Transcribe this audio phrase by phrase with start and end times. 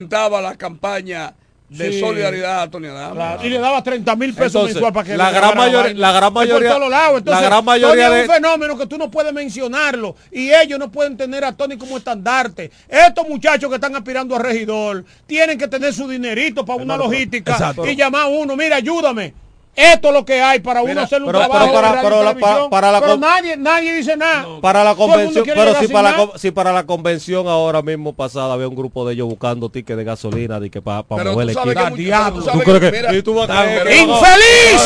[0.00, 1.32] presentaba la campaña
[1.70, 2.00] de Sí.
[2.00, 3.14] solidaridad a Tony Adams.
[3.14, 5.94] Claro, y le daba 30 mil pesos Entonces, mensual para que la le gran mayoría-
[5.94, 7.18] la gran por mayoría- todos lados.
[7.18, 10.52] Entonces, la gran mayoría Tony es de- un fenómeno que tú no puedes mencionarlo y
[10.52, 12.70] ellos no pueden tener a Tony como estandarte.
[12.88, 17.52] Estos muchachos que están aspirando a regidor tienen que tener su dinerito para una logística
[17.52, 17.86] exacto.
[17.86, 19.32] y llamar a uno, mira, ayúdame.
[19.76, 22.24] Esto es lo que hay para uno Mira, hacer un pero- trabajo pero para- pero
[22.24, 24.58] la- para- para la pero nadie, nadie dice nada.
[24.62, 28.68] Para la convención, pero si para, la, si para la convención ahora mismo pasada había
[28.68, 31.96] un grupo de ellos buscando tickets de gasolina de que para Pero mover el equipo.
[31.96, 32.32] diablo.
[32.42, 34.82] pero ¿Tú sabes crees que- que- mira, y tú vas- pero- que- ¡Infeliz!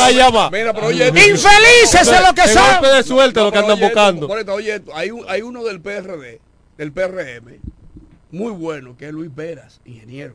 [1.29, 2.63] ¡Infelices es lo que son!
[2.73, 4.29] golpe de suerte No, lo que andan buscando.
[4.29, 6.41] oye esto, hay, un- hay uno del PRD,
[6.77, 7.61] del PRM,
[8.33, 10.35] muy bueno, que es Luis Veras, ingeniero.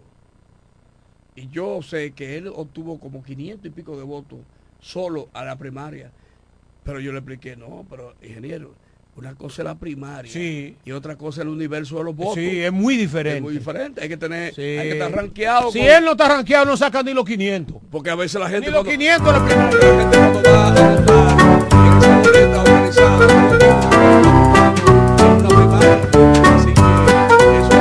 [1.36, 4.40] Y yo sé que él obtuvo como 500 y pico de votos
[4.82, 6.12] solo a la primaria.
[6.84, 8.74] Pero yo le expliqué, no, pero ingeniero,
[9.18, 10.76] una cosa es la primaria Sí.
[10.86, 12.36] y otra cosa es el universo de los votos.
[12.36, 13.38] Sí, es muy diferente.
[13.38, 14.02] Es muy diferente.
[14.04, 14.62] Hay que tener, Sí.
[14.62, 15.72] hay que estar rankeado.
[15.72, 17.78] Si con- él no está rankeado, no saca ni los 500.
[17.90, 19.80] porque a veces la Ni gente los cuando- 500 la primaria.
[19.80, 20.92] la gente cuando va a votar
[21.72, 23.26] en esa boleta organizada,
[25.18, 25.96] en una primaria.
[26.56, 26.82] Así que
[27.60, 27.76] eso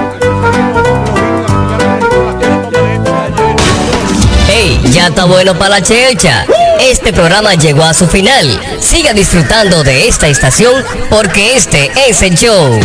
[4.47, 6.47] Hey, ya está bueno para la chelcha.
[6.80, 8.61] Este programa llegó a su final.
[8.80, 10.72] Siga disfrutando de esta estación
[11.11, 12.78] porque este es el show.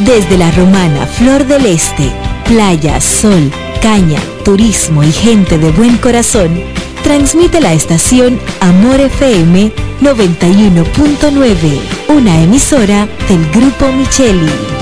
[0.00, 2.10] Desde la romana Flor del Este,
[2.46, 6.60] playa, sol, caña, turismo y gente de buen corazón,
[7.02, 9.70] transmite la estación Amor FM
[10.00, 14.81] 91.9, una emisora del Grupo Micheli.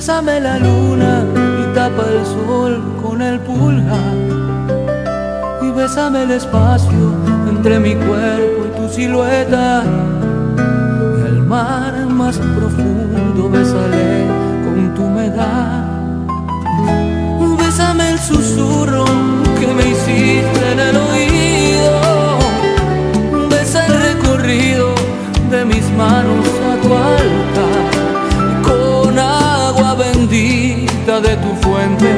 [0.00, 1.26] Bésame la luna
[1.60, 4.16] y tapa el sol con el pulgar.
[5.60, 7.12] Y bésame el espacio
[7.50, 9.82] entre mi cuerpo y tu silueta.
[10.56, 14.24] Y al mar más profundo bésale
[14.64, 15.84] con tu humedad.
[17.58, 19.04] Bésame el susurro
[19.58, 22.38] que me hiciste en el oído.
[23.50, 24.94] Besa el recorrido
[25.50, 27.59] de mis manos a tu altar.
[31.20, 32.08] De tu fuente,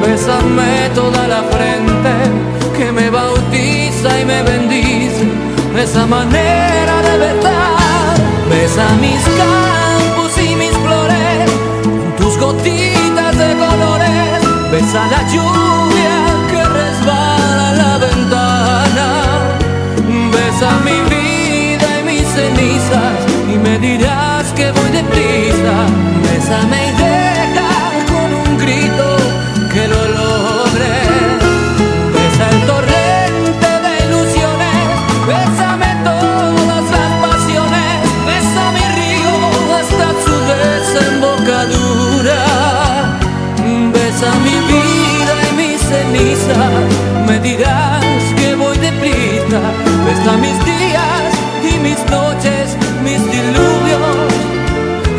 [0.00, 2.12] bésame toda la frente
[2.76, 5.24] que me bautiza y me bendice.
[5.74, 8.16] De esa manera de verdad,
[8.48, 11.50] besa mis campos y mis flores,
[12.18, 14.40] tus gotitas de colores.
[14.72, 16.16] Besa la lluvia
[16.50, 19.08] que resbala la ventana.
[20.32, 23.16] Besa mi vida y mis cenizas
[23.52, 25.74] y me dirás que voy deprisa.
[26.22, 27.09] Bésame y
[47.50, 49.60] dirás que voy deprisa.
[50.06, 51.30] Besa mis días
[51.70, 54.30] y mis noches, mis diluvios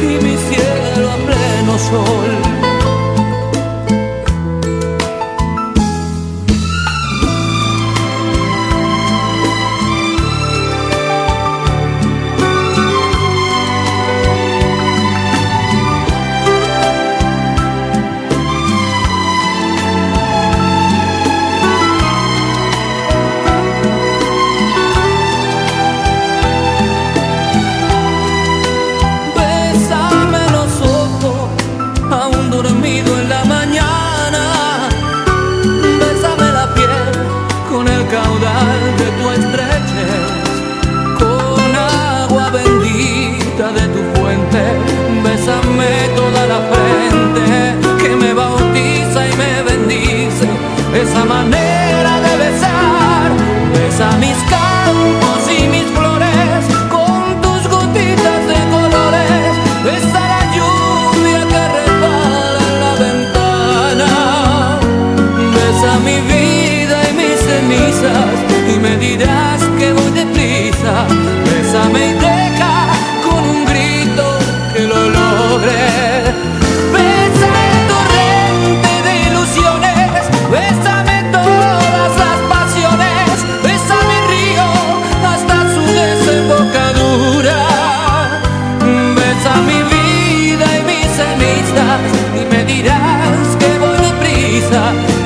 [0.01, 2.30] y mi cielo a pleno sol.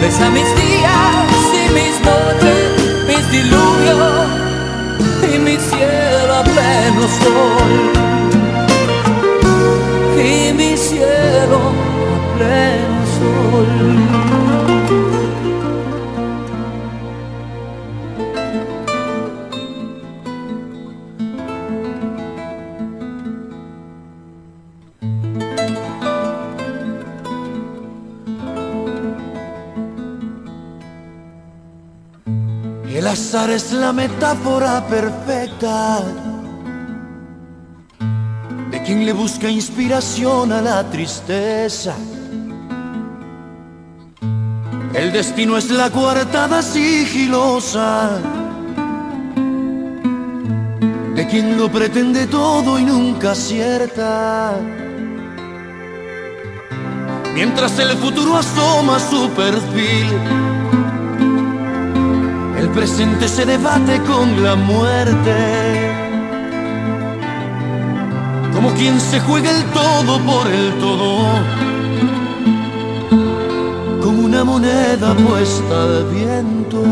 [0.06, 2.70] Besa mis días y mis noches,
[3.08, 4.28] mis diluvios
[5.34, 7.72] y mi cielo a pleno sol.
[10.16, 11.58] Y mi cielo
[12.14, 14.45] a pleno sol.
[33.48, 36.02] Es la metáfora perfecta
[38.70, 41.96] de quien le busca inspiración a la tristeza.
[44.94, 48.20] El destino es la coartada sigilosa
[51.16, 54.54] de quien lo pretende todo y nunca acierta.
[57.34, 60.08] Mientras el futuro asoma su perfil,
[62.76, 65.36] presente se debate con la muerte.
[68.54, 71.26] Como quien se juega el todo por el todo.
[74.04, 76.84] Como una moneda puesta al viento.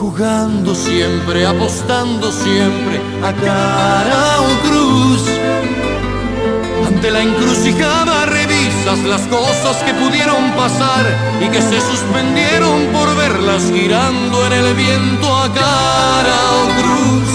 [0.00, 5.22] Jugando siempre, apostando siempre a cara o cruz.
[6.88, 8.25] Ante la encrucijada
[8.86, 11.04] revisas las cosas que pudieron pasar
[11.40, 17.30] y que se suspendieron por verlas girando en el viento a cara o cruz.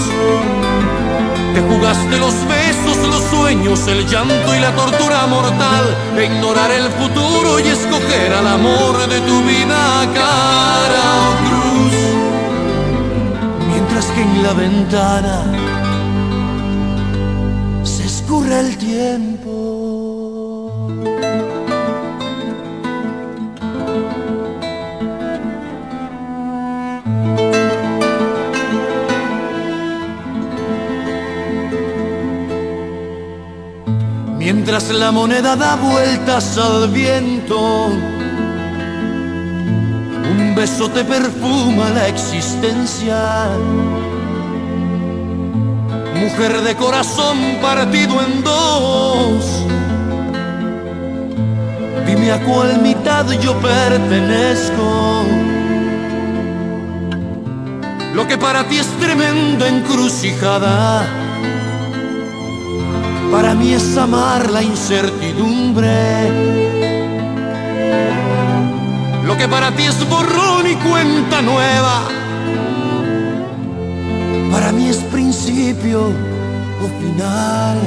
[1.54, 6.88] Te jugaste los besos, los sueños, el llanto y la tortura mortal de ignorar el
[6.90, 11.94] futuro y escoger al amor de tu vida a cara o cruz.
[13.68, 15.44] Mientras que en la ventana
[17.84, 19.31] se escurre el tiempo.
[34.90, 37.86] La moneda da vueltas al viento,
[40.30, 43.48] un beso te perfuma la existencia.
[46.14, 49.66] Mujer de corazón partido en dos,
[52.06, 55.24] dime a cuál mitad yo pertenezco.
[58.14, 61.21] Lo que para ti es tremenda encrucijada
[63.32, 66.30] para mí es amar la incertidumbre.
[69.26, 72.02] Lo que para ti es borrón y cuenta nueva,
[74.52, 76.12] para mí es principio
[76.82, 77.78] o final.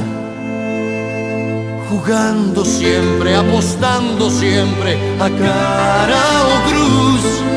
[1.90, 7.55] Jugando siempre, apostando siempre a cara o cruz.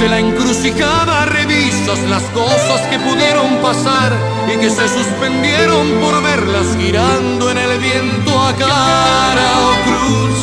[0.00, 4.16] Ante la encrucijada revisas las cosas que pudieron pasar
[4.48, 10.40] y que se suspendieron por verlas girando en el viento a cara o cruz.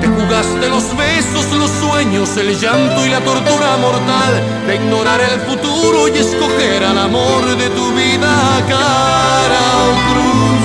[0.00, 4.32] Te jugaste los besos, los sueños, el llanto y la tortura mortal
[4.66, 10.64] de ignorar el futuro y escoger al amor de tu vida a cara o cruz.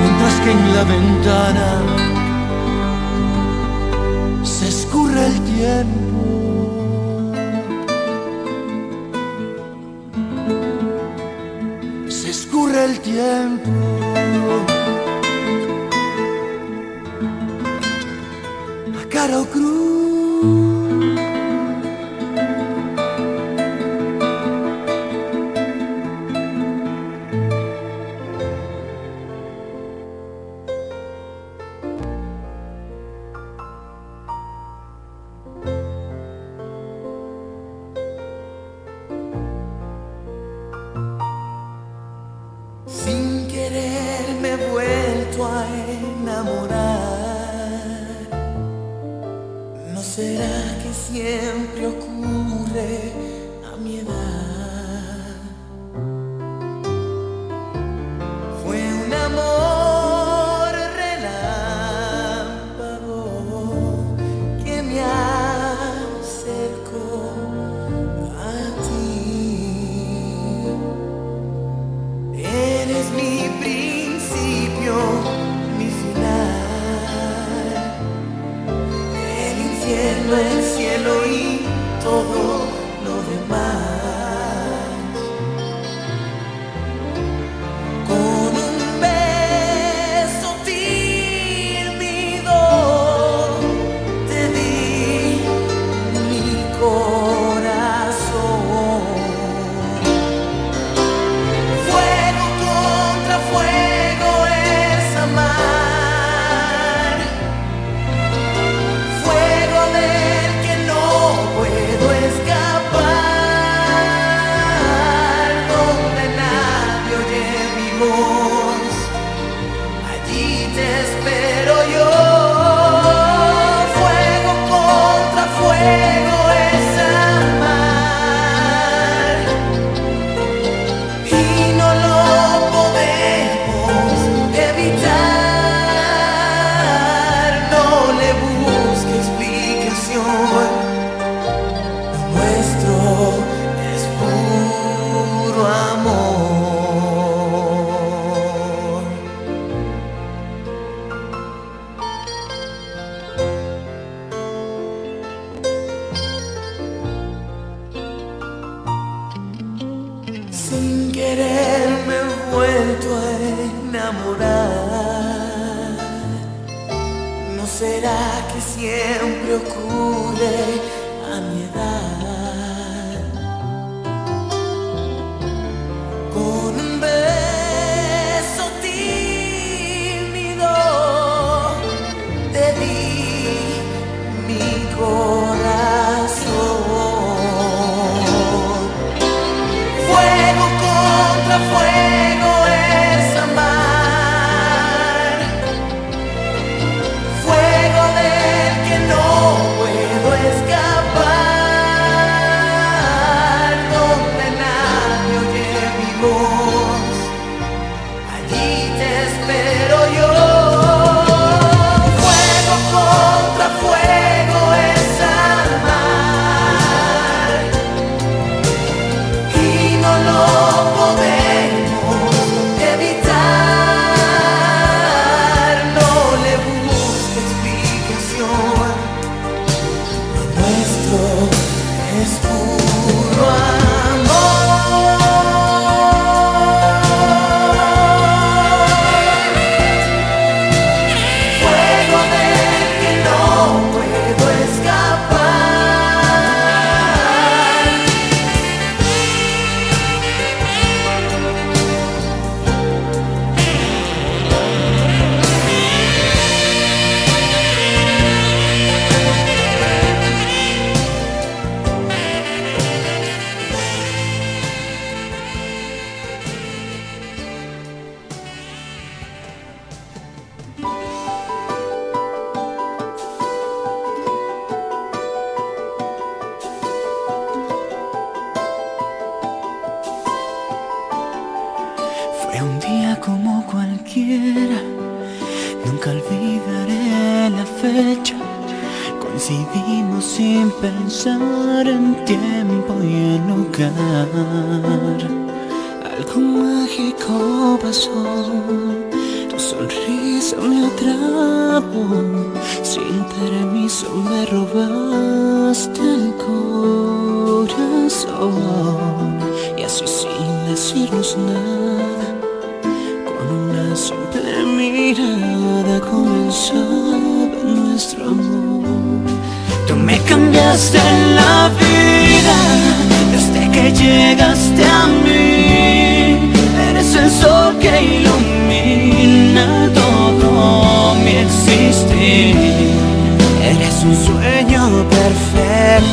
[0.00, 1.93] Mientras que en la ventana
[5.74, 7.32] tiempo.
[12.08, 13.70] Se escurre el tiempo.
[19.00, 19.93] A cara o cruz.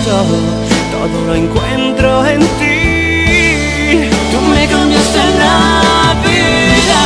[0.04, 4.10] todo, lo encuentro en ti.
[4.32, 7.02] Tú me cambiaste la vida,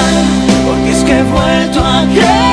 [0.65, 2.44] porque es que he vuelto a creer.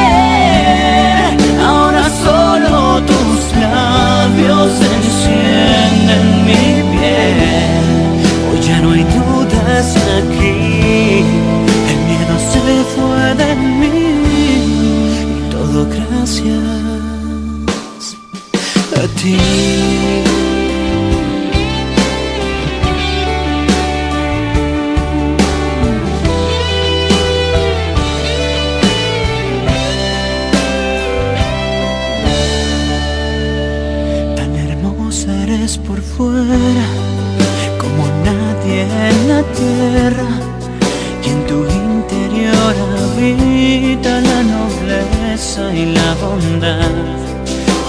[45.71, 46.90] Y la bondad.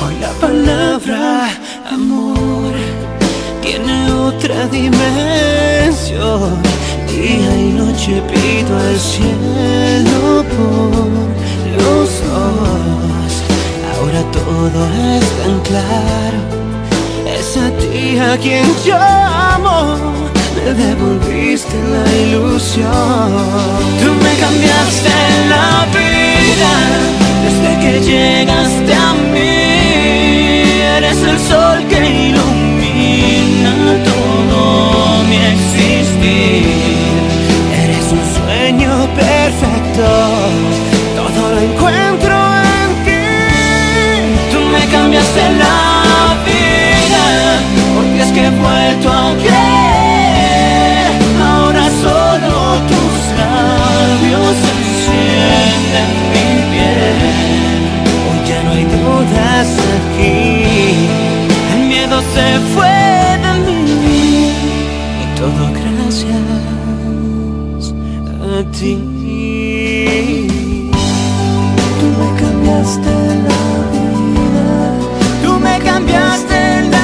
[0.01, 1.49] Hoy la palabra
[1.91, 2.73] amor
[3.61, 6.61] tiene otra dimensión.
[7.07, 11.19] Día y noche pido al cielo por
[11.77, 13.31] los dos.
[13.93, 14.79] Ahora todo
[15.17, 16.39] es tan claro.
[17.37, 19.97] Es a ti a quien llamo.
[20.55, 23.31] Me devolviste la ilusión.
[24.01, 25.13] Tú me cambiaste
[25.49, 26.22] la vida
[27.43, 29.53] desde que llegaste a mí.
[30.97, 36.65] Eres el sol que ilumina todo mi existir.
[37.83, 40.05] Eres un sueño perfecto.
[41.15, 42.35] Todo lo encuentro
[42.77, 43.25] en ti.
[44.51, 45.77] Tú me cambiaste la
[46.47, 47.23] vida.
[47.95, 49.72] Porque es que he vuelto a creer.
[59.59, 61.07] Aquí.
[61.73, 62.97] El miedo se fue
[63.43, 63.53] de
[64.05, 64.51] mí.
[65.21, 66.63] Y todo gracias
[68.41, 68.95] a ti.
[71.99, 73.13] Tú me cambiaste
[73.47, 73.61] la
[73.93, 74.67] vida.
[75.43, 77.03] Tú me cambiaste la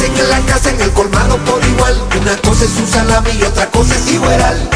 [0.21, 1.99] En la casa, en el colmado por igual.
[2.21, 4.69] Una cosa es un salami y otra cosa es igual.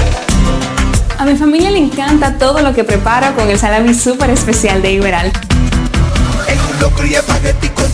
[1.19, 4.93] A mi familia le encanta todo lo que preparo con el salami súper especial de
[4.93, 5.31] Iberal.
[6.81, 7.85] Locro y espagueti con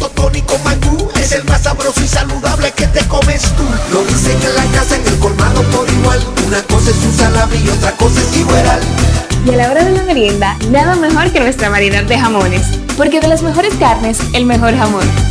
[0.63, 4.79] mangú Es el más sabroso y saludable que te comes tú Lo dicen en la
[4.79, 8.37] casa, en el colmado por igual Una cosa es un salami y otra cosa es
[8.37, 8.79] igual
[9.45, 12.63] Y a la hora de la merienda, nada mejor que nuestra variedad de jamones.
[12.97, 15.30] Porque de las mejores carnes, el mejor jamón.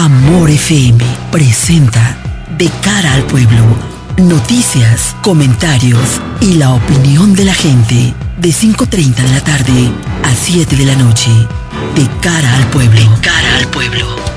[0.00, 2.16] Amor FM presenta
[2.56, 3.62] De cara al pueblo,
[4.16, 9.90] noticias, comentarios y la opinión de la gente de 5.30 de la tarde
[10.24, 11.30] a 7 de la noche.
[11.94, 12.98] De cara al pueblo.
[12.98, 14.29] De cara al pueblo.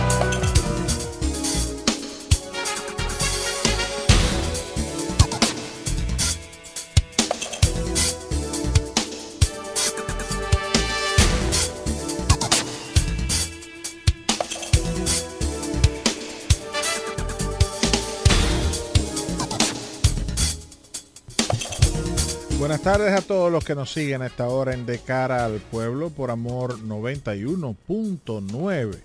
[22.84, 26.10] Tardes a todos los que nos siguen a esta hora en De Cara al Pueblo
[26.10, 29.00] por Amor 91.9.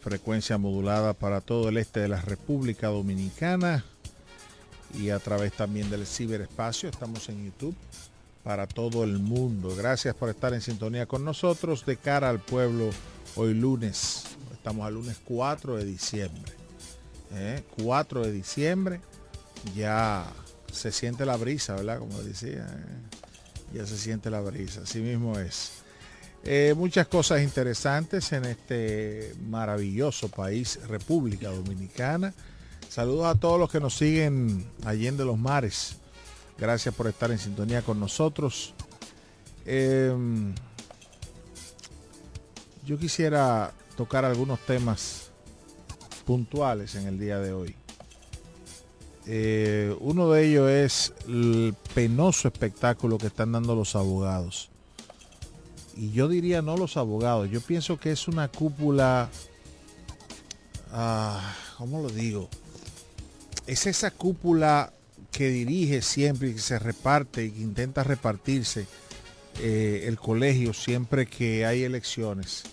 [0.00, 3.84] Frecuencia modulada para todo el este de la República Dominicana
[4.96, 6.88] y a través también del ciberespacio.
[6.88, 7.74] Estamos en YouTube
[8.44, 9.74] para todo el mundo.
[9.74, 11.84] Gracias por estar en sintonía con nosotros.
[11.84, 12.90] De Cara al Pueblo
[13.34, 16.52] Hoy lunes, estamos al lunes 4 de diciembre.
[17.32, 17.64] ¿eh?
[17.82, 19.00] 4 de diciembre,
[19.74, 20.24] ya
[20.72, 21.98] se siente la brisa, ¿verdad?
[21.98, 23.74] Como decía, ¿eh?
[23.74, 25.72] ya se siente la brisa, así mismo es.
[26.42, 32.32] Eh, muchas cosas interesantes en este maravilloso país, República Dominicana.
[32.88, 35.96] Saludos a todos los que nos siguen allende los mares.
[36.58, 38.74] Gracias por estar en sintonía con nosotros.
[39.66, 40.54] Em,
[42.84, 45.30] yo quisiera tocar algunos temas
[46.24, 47.76] puntuales en el día de hoy.
[49.26, 54.70] Eh, uno de ellos es el penoso espectáculo que están dando los abogados.
[55.96, 59.28] Y yo diría no los abogados, yo pienso que es una cúpula,
[60.92, 62.48] ah, ¿cómo lo digo?
[63.66, 64.92] Es esa cúpula
[65.30, 68.86] que dirige siempre y que se reparte y que intenta repartirse
[69.58, 72.64] eh, el colegio siempre que hay elecciones.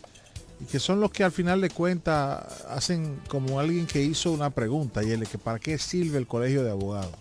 [0.60, 4.50] Y que son los que al final de cuentas hacen como alguien que hizo una
[4.50, 7.16] pregunta y él que para qué sirve el colegio de abogados.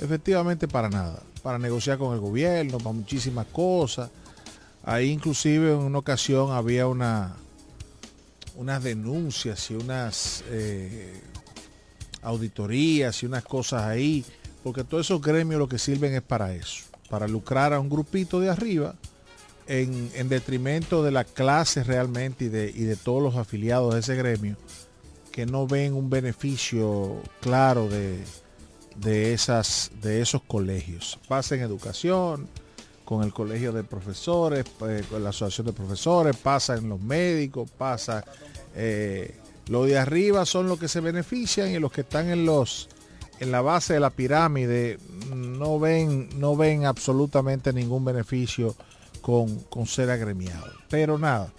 [0.00, 4.10] Efectivamente para nada, para negociar con el gobierno, para muchísimas cosas.
[4.82, 7.34] Ahí inclusive en una ocasión había una
[8.56, 11.22] unas denuncias y unas eh,
[12.22, 14.24] auditorías y unas cosas ahí,
[14.62, 18.38] porque todos esos gremios lo que sirven es para eso, para lucrar a un grupito
[18.38, 18.94] de arriba
[19.70, 24.00] en, en detrimento de la clase realmente y de, y de todos los afiliados de
[24.00, 24.56] ese gremio
[25.30, 28.18] que no ven un beneficio claro de,
[28.96, 31.20] de, esas, de esos colegios.
[31.28, 32.48] Pasa en educación,
[33.04, 37.70] con el colegio de profesores, eh, con la asociación de profesores, pasa en los médicos,
[37.70, 38.24] pasa...
[38.74, 39.36] Eh,
[39.68, 42.88] los de arriba son los que se benefician y los que están en los
[43.38, 44.98] en la base de la pirámide
[45.32, 48.74] no ven, no ven absolutamente ningún beneficio
[49.20, 50.72] con, con ser agremiado.
[50.88, 51.52] Pero nada,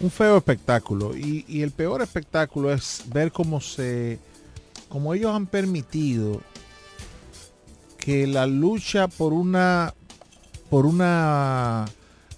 [0.00, 1.16] un feo espectáculo.
[1.16, 4.18] Y, y, el peor espectáculo es ver cómo se.
[4.88, 6.40] cómo ellos han permitido
[7.98, 9.94] que la lucha por una.
[10.68, 11.86] por una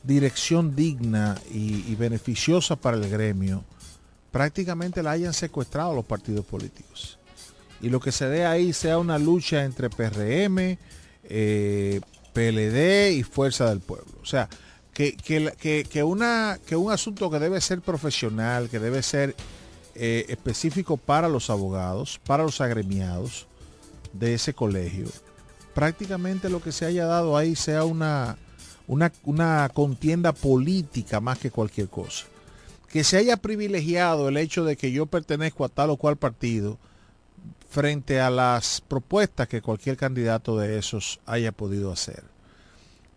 [0.04, 3.64] dirección digna y, beneficiosa para el gremio
[4.30, 7.18] prácticamente la hayan secuestrado los partidos políticos.
[7.80, 10.76] Y lo que se dé ahí sea una lucha entre PRM,
[11.24, 12.00] eh,
[12.34, 14.12] PLD y Fuerza del Pueblo.
[14.22, 14.50] O sea,
[14.92, 19.34] que, que, que, una, que un asunto que debe ser profesional, que debe ser
[19.94, 23.46] eh, específico para los abogados, para los agremiados
[24.12, 25.06] de ese colegio,
[25.72, 28.36] prácticamente lo que se haya dado ahí sea una,
[28.86, 32.26] una, una contienda política más que cualquier cosa
[32.94, 36.78] que se haya privilegiado el hecho de que yo pertenezco a tal o cual partido
[37.74, 42.22] frente a las propuestas que cualquier candidato de esos haya podido hacer.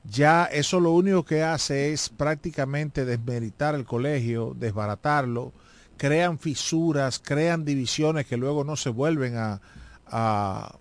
[0.03, 5.53] Ya eso lo único que hace es prácticamente desmeritar el colegio, desbaratarlo,
[5.95, 9.61] crean fisuras, crean divisiones que luego no se vuelven a,
[10.07, 10.75] a,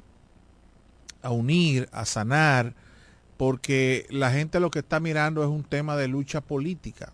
[1.20, 2.72] a unir, a sanar,
[3.36, 7.12] porque la gente lo que está mirando es un tema de lucha política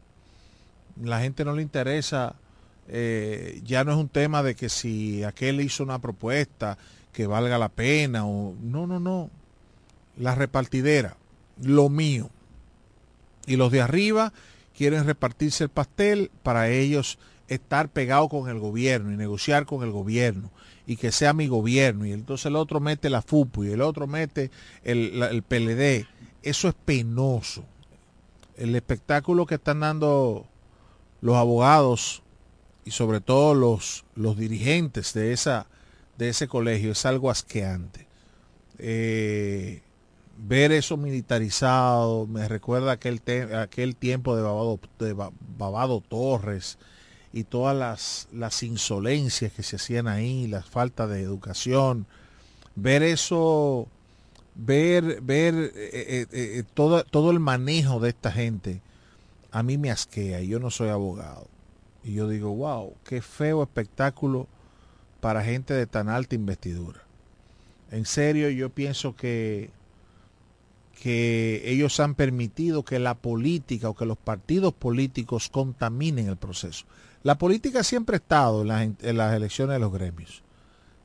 [1.01, 2.35] la gente no le interesa,
[2.89, 6.79] eh, ya no es un tema de que si aquel hizo una propuesta
[7.13, 9.31] que valga la pena o no, no, no.
[10.17, 11.17] La repartidera,
[11.63, 12.31] lo mío.
[13.47, 14.33] Y los de arriba
[14.77, 17.19] quieren repartirse el pastel para ellos
[17.49, 20.51] estar pegados con el gobierno y negociar con el gobierno
[20.87, 24.07] y que sea mi gobierno y entonces el otro mete la FUPU y el otro
[24.07, 24.51] mete
[24.83, 26.07] el, el PLD.
[26.43, 27.65] Eso es penoso.
[28.57, 30.47] El espectáculo que están dando
[31.21, 32.23] los abogados
[32.85, 35.67] y sobre todo los, los dirigentes de, esa,
[36.19, 38.07] de ese colegio es algo asqueante.
[38.79, 39.83] Eh,
[40.39, 43.21] ver eso militarizado me recuerda aquel,
[43.55, 45.13] aquel tiempo de Babado, de
[45.59, 46.79] Babado Torres
[47.33, 52.07] y todas las, las insolencias que se hacían ahí, la falta de educación.
[52.75, 53.87] Ver eso,
[54.55, 58.81] ver, ver eh, eh, todo, todo el manejo de esta gente
[59.53, 61.47] a mí me asquea y yo no soy abogado.
[62.05, 64.49] Y yo digo, wow, qué feo espectáculo
[65.21, 67.01] para gente de tan alta investidura.
[67.91, 69.71] En serio, yo pienso que,
[71.01, 76.87] que ellos han permitido que la política o que los partidos políticos contaminen el proceso.
[77.23, 80.43] La política siempre ha estado en las, en las elecciones de los gremios.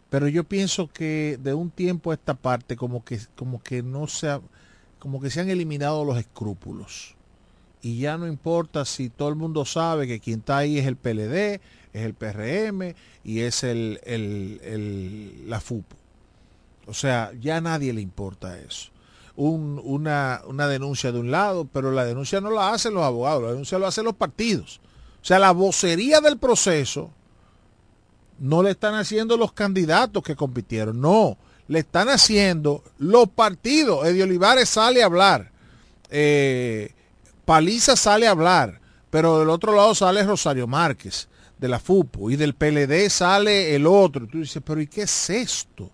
[0.10, 4.08] Pero yo pienso que de un tiempo a esta parte como que, como que no
[4.08, 4.42] se ha,
[4.98, 7.17] como que se han eliminado los escrúpulos
[7.82, 10.96] y ya no importa si todo el mundo sabe que quien está ahí es el
[10.96, 11.62] PLD,
[11.94, 15.96] es el PRM y es el, el, la FUPO.
[16.88, 18.92] O sea, ya a nadie le importa eso.
[19.36, 23.44] Un, una, una denuncia de un lado, pero la denuncia no la hacen los abogados,
[23.44, 24.80] la denuncia lo hacen los partidos.
[25.22, 27.12] O sea, la vocería del proceso
[28.40, 31.38] no le están haciendo los candidatos que compitieron, no,
[31.68, 34.06] le están haciendo los partidos.
[34.08, 35.52] Eddie Olivares sale a hablar,
[36.10, 36.92] eh,
[37.48, 42.36] Paliza sale a hablar, pero del otro lado sale Rosario Márquez de la FUPO y
[42.36, 44.28] del PLD sale el otro.
[44.28, 45.90] Tú dices, pero ¿y qué es esto?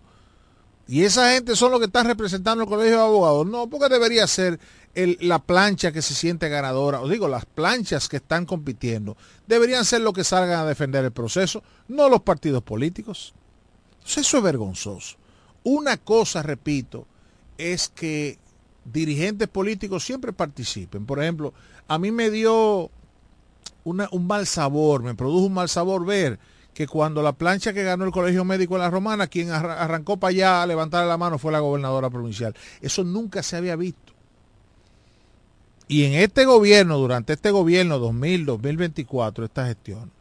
[0.87, 3.45] Y esa gente son los que están representando el colegio de abogados.
[3.45, 4.59] No, porque debería ser
[4.95, 10.01] la plancha que se siente ganadora, os digo, las planchas que están compitiendo, deberían ser
[10.01, 13.35] los que salgan a defender el proceso, no los partidos políticos.
[13.99, 15.17] Entonces, eso es vergonzoso.
[15.63, 17.05] Una cosa, repito,
[17.59, 18.39] es que
[18.85, 21.05] dirigentes políticos siempre participen.
[21.05, 21.53] Por ejemplo,
[21.87, 22.89] a mí me dio
[23.83, 26.39] una- un mal sabor, me produjo un mal sabor ver
[26.73, 30.17] que cuando la plancha que ganó el Colegio Médico de la Romana, quien arra- arrancó
[30.17, 32.55] para allá a levantar la mano fue la gobernadora provincial.
[32.81, 34.13] Eso nunca se había visto.
[35.87, 40.11] Y en este gobierno, durante este gobierno 2000-2024, esta gestión,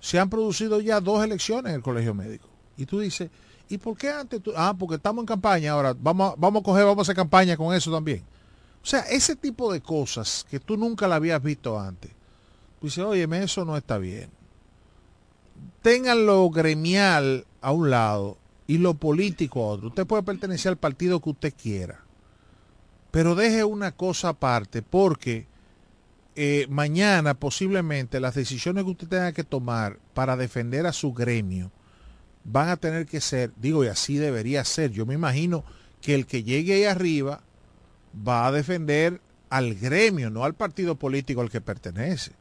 [0.00, 2.48] se han producido ya dos elecciones en el Colegio Médico.
[2.76, 3.30] Y tú dices,
[3.72, 4.52] ¿y por qué antes tú?
[4.54, 7.74] Ah, porque estamos en campaña, ahora vamos vamos a coger, vamos a hacer campaña con
[7.74, 8.22] eso también.
[8.82, 12.10] O sea, ese tipo de cosas que tú nunca la habías visto antes.
[12.80, 14.28] Tú dices, óyeme, eso no está bien.
[15.80, 19.88] Tengan lo gremial a un lado y lo político a otro.
[19.88, 22.00] Usted puede pertenecer al partido que usted quiera.
[23.10, 25.46] Pero deje una cosa aparte porque
[26.34, 31.70] eh, mañana posiblemente las decisiones que usted tenga que tomar para defender a su gremio
[32.44, 34.90] van a tener que ser, digo, y así debería ser.
[34.90, 35.64] Yo me imagino
[36.00, 37.40] que el que llegue ahí arriba
[38.26, 42.32] va a defender al gremio, no al partido político al que pertenece.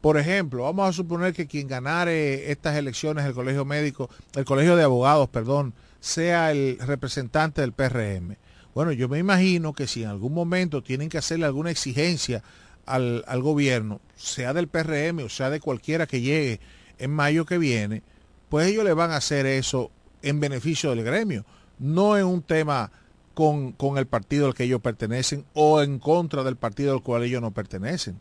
[0.00, 4.76] Por ejemplo, vamos a suponer que quien ganare estas elecciones, el colegio médico, el colegio
[4.76, 8.36] de abogados, perdón, sea el representante del PRM.
[8.74, 12.42] Bueno, yo me imagino que si en algún momento tienen que hacerle alguna exigencia
[12.84, 16.60] al, al gobierno, sea del PRM o sea de cualquiera que llegue
[16.98, 18.02] en mayo que viene,
[18.48, 19.90] pues ellos le van a hacer eso
[20.22, 21.44] en beneficio del gremio,
[21.78, 22.90] no en un tema
[23.34, 27.22] con, con el partido al que ellos pertenecen o en contra del partido al cual
[27.24, 28.18] ellos no pertenecen.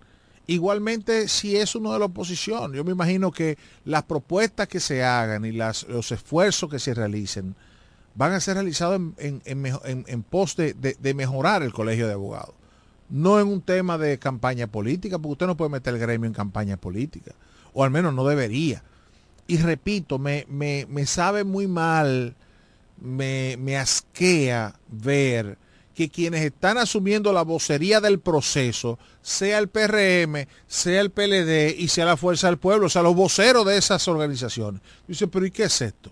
[0.48, 5.04] Igualmente, si es uno de la oposición, yo me imagino que las propuestas que se
[5.04, 7.56] hagan y los esfuerzos que se realicen
[8.14, 12.14] van a ser realizados en, en- en pos de, de- de mejorar el colegio de
[12.14, 12.54] abogados.
[13.10, 16.34] No en un tema de campaña política, porque usted no puede meter el gremio en
[16.34, 17.34] campaña política,
[17.74, 18.84] o al menos no debería.
[19.48, 22.36] Y repito, me, me, me sabe muy mal,
[23.00, 25.58] me, me asquea ver
[25.94, 31.88] que quienes están asumiendo la vocería del proceso, sea el PRM, sea el PLD y
[31.88, 34.82] sea la Fuerza del Pueblo, o sea, los voceros de esas organizaciones.
[35.08, 36.12] Dice, pero ¿y qué es esto?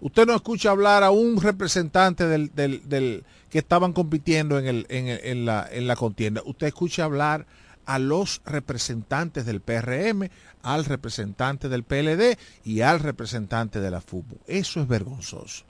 [0.00, 4.86] Usted no escucha hablar a un representante del, del- del- que estaban compitiendo en, el-
[4.88, 6.40] en el- en la, en la contienda.
[6.46, 7.46] Usted escucha hablar
[7.84, 10.30] a los representantes del PRM,
[10.62, 14.38] al representante del PLD y al representante de la FUPU.
[14.46, 15.64] Eso es vergonzoso.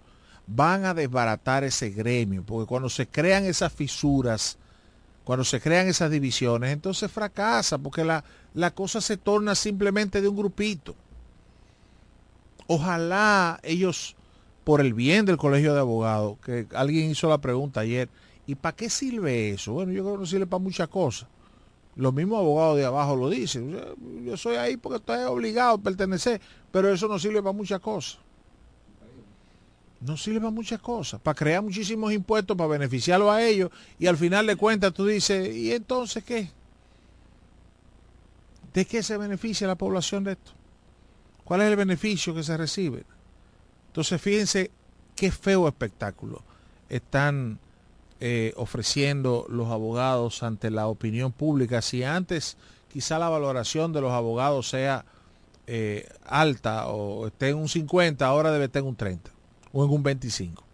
[0.47, 4.59] Van a desbaratar ese gremio, porque cuando se crean esas fisuras,
[5.25, 8.25] cuando se crean esas divisiones, entonces fracasa, porque la,
[8.55, 10.97] la cosa se torna simplemente de un grupito.
[12.67, 14.17] Ojalá ellos,
[14.65, 18.09] por el bien del colegio de abogados, que alguien hizo la pregunta ayer,
[18.47, 19.75] ¿y para qué sirve eso?
[19.75, 21.29] Bueno, yo creo que no sirve para muchas cosas.
[22.01, 23.79] Los mismos abogados de abajo lo dicen.
[24.25, 26.41] Yo soy ahí porque estoy obligado a pertenecer,
[26.73, 28.19] pero eso no sirve para muchas cosas.
[30.01, 31.21] No sirve para muchas cosas.
[31.21, 35.55] Para crear muchísimos impuestos, para beneficiarlo a ellos, y al final de cuentas tú dices,
[35.55, 36.51] ¿y entonces qué?
[38.73, 40.53] ¿De qué se beneficia la población de esto?
[41.45, 43.05] ¿Cuál es el beneficio que se recibe?
[43.89, 44.71] Entonces fíjense
[45.15, 46.43] qué feo espectáculo
[46.89, 47.59] están
[48.21, 51.81] eh, ofreciendo los abogados ante la opinión pública.
[51.83, 52.57] Si antes
[52.93, 55.05] quizá la valoración de los abogados sea
[55.67, 59.31] eh, alta o esté en un 50, ahora debe estar en un 30
[59.73, 60.65] o en un 25.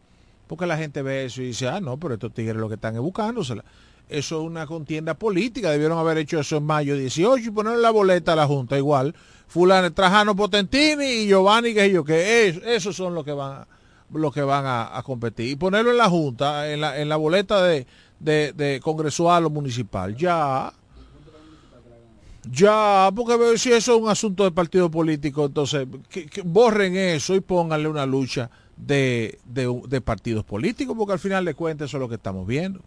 [0.46, 2.94] Porque la gente ve eso y dice, ah, no, pero estos tigres lo que están
[2.94, 3.64] es buscándosela.
[4.08, 7.90] Eso es una contienda política, debieron haber hecho eso en mayo 18 y ponerle la
[7.90, 9.14] boleta a la Junta igual.
[9.48, 13.66] Fulano, Trajano Potentini y Giovanni, que yo, que es- esos son los que van, a-
[14.12, 15.50] los que van a, a competir.
[15.50, 17.86] Y ponerlo en la Junta, en la, en la boleta de,
[18.20, 20.16] de, de congresual o municipal.
[20.16, 20.72] Ya,
[22.50, 27.40] ya, porque si eso es un asunto de partido político, entonces que borren eso y
[27.40, 32.00] pónganle una lucha de, de, de partidos políticos, porque al final de cuentas eso es
[32.00, 32.80] lo que estamos viendo.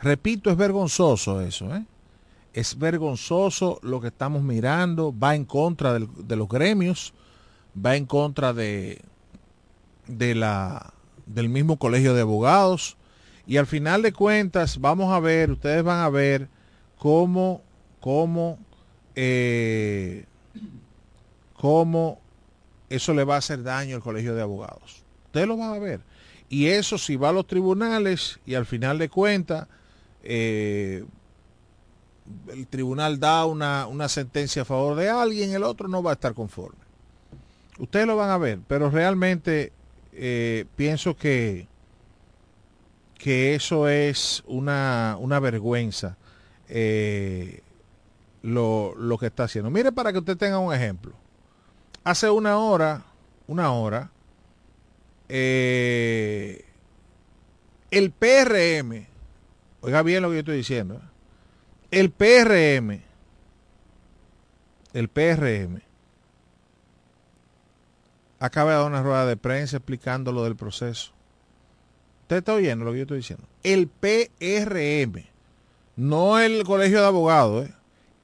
[0.00, 1.84] Repito, es vergonzoso eso, ¿eh?
[2.54, 7.12] Es vergonzoso lo que estamos mirando, va en contra del- de los gremios,
[7.76, 9.00] va en contra de,
[10.08, 10.92] de la,
[11.26, 12.96] del mismo colegio de abogados,
[13.46, 16.48] y al final de cuentas vamos a ver, ustedes van a ver
[16.98, 17.62] cómo,
[18.00, 18.58] cómo
[19.14, 20.24] eh,
[21.54, 22.20] cómo
[22.88, 25.02] eso le va a hacer daño al colegio de abogados.
[25.26, 26.00] Usted lo va a ver.
[26.48, 29.66] Y eso si va a los tribunales y al final de cuentas
[30.22, 31.04] eh,
[32.48, 36.14] el tribunal da una, una sentencia a favor de alguien, el otro no va a
[36.14, 36.78] estar conforme.
[37.78, 39.72] Ustedes lo van a ver, pero realmente
[40.20, 41.68] eh, pienso que,
[43.16, 46.16] que eso es una, una vergüenza
[46.68, 47.62] eh,
[48.42, 49.70] lo, lo que está haciendo.
[49.70, 51.12] Mire para que usted tenga un ejemplo.
[52.02, 53.04] Hace una hora,
[53.46, 54.10] una hora,
[55.28, 56.64] eh,
[57.90, 59.06] el PRM,
[59.82, 61.00] oiga bien lo que yo estoy diciendo,
[61.90, 63.02] el PRM,
[64.94, 65.80] el PRM,
[68.38, 71.12] acaba de dar una rueda de prensa explicando lo del proceso.
[72.22, 73.46] ¿Usted está oyendo lo que yo estoy diciendo?
[73.62, 75.24] El PRM,
[75.96, 77.74] no el Colegio de Abogados, ¿eh?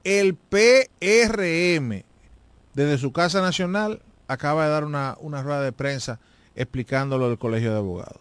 [0.04, 2.04] el PRM,
[2.74, 6.20] desde su Casa Nacional, acaba de dar una, una rueda de prensa
[6.54, 8.20] explicando lo del Colegio de Abogados.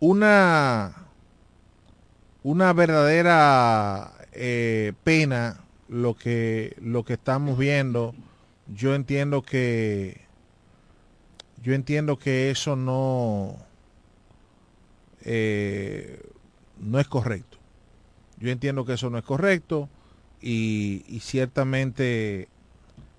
[0.00, 1.06] Una,
[2.42, 8.14] una verdadera eh, pena lo que, lo que estamos viendo.
[8.66, 10.22] Yo entiendo que
[11.62, 13.56] yo entiendo que eso no
[15.24, 16.20] eh,
[16.80, 17.58] no es correcto.
[18.38, 19.88] Yo entiendo que eso no es correcto
[20.40, 22.48] y, y ciertamente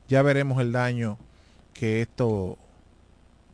[0.10, 1.18] ya veremos el daño
[1.74, 2.58] que esto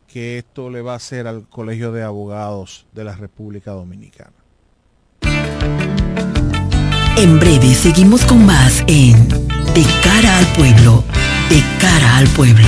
[0.07, 4.33] que esto le va a hacer al Colegio de Abogados de la República Dominicana.
[7.15, 11.03] En breve seguimos con más en De cara al pueblo,
[11.49, 12.67] de cara al pueblo,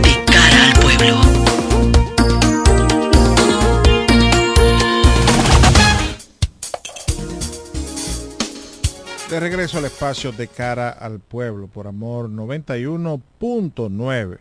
[9.31, 14.39] De regreso al espacio de cara al pueblo por amor 91.9.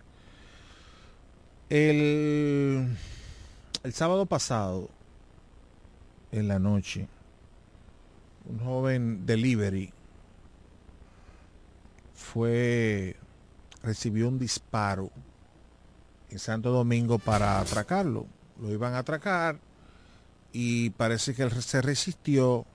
[1.69, 2.99] El,
[3.85, 4.89] el sábado pasado,
[6.33, 7.07] en la noche,
[8.47, 9.93] un joven delivery
[12.13, 13.15] fue
[13.85, 15.13] recibió un disparo
[16.31, 18.27] en Santo Domingo para atracarlo.
[18.61, 19.61] Lo iban a atracar
[20.53, 22.67] y parece que él se resistió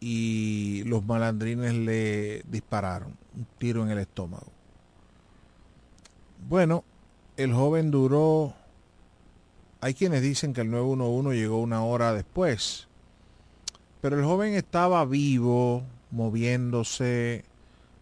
[0.00, 4.52] y los malandrines le dispararon un tiro en el estómago.
[6.48, 6.84] Bueno,
[7.36, 8.54] el joven duró,
[9.80, 12.88] hay quienes dicen que el 911 llegó una hora después,
[14.00, 17.44] pero el joven estaba vivo, moviéndose,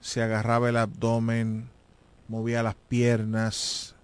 [0.01, 1.71] se agarraba el abdomen,
[2.29, 3.95] movía las piernas,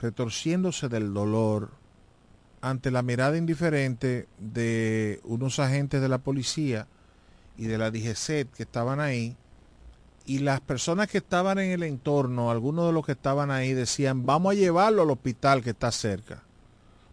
[0.00, 1.70] retorciéndose del dolor
[2.60, 6.86] ante la mirada indiferente de unos agentes de la policía
[7.56, 9.36] y de la DGCET que estaban ahí,
[10.26, 14.26] y las personas que estaban en el entorno, algunos de los que estaban ahí decían,
[14.26, 16.42] vamos a llevarlo al hospital que está cerca,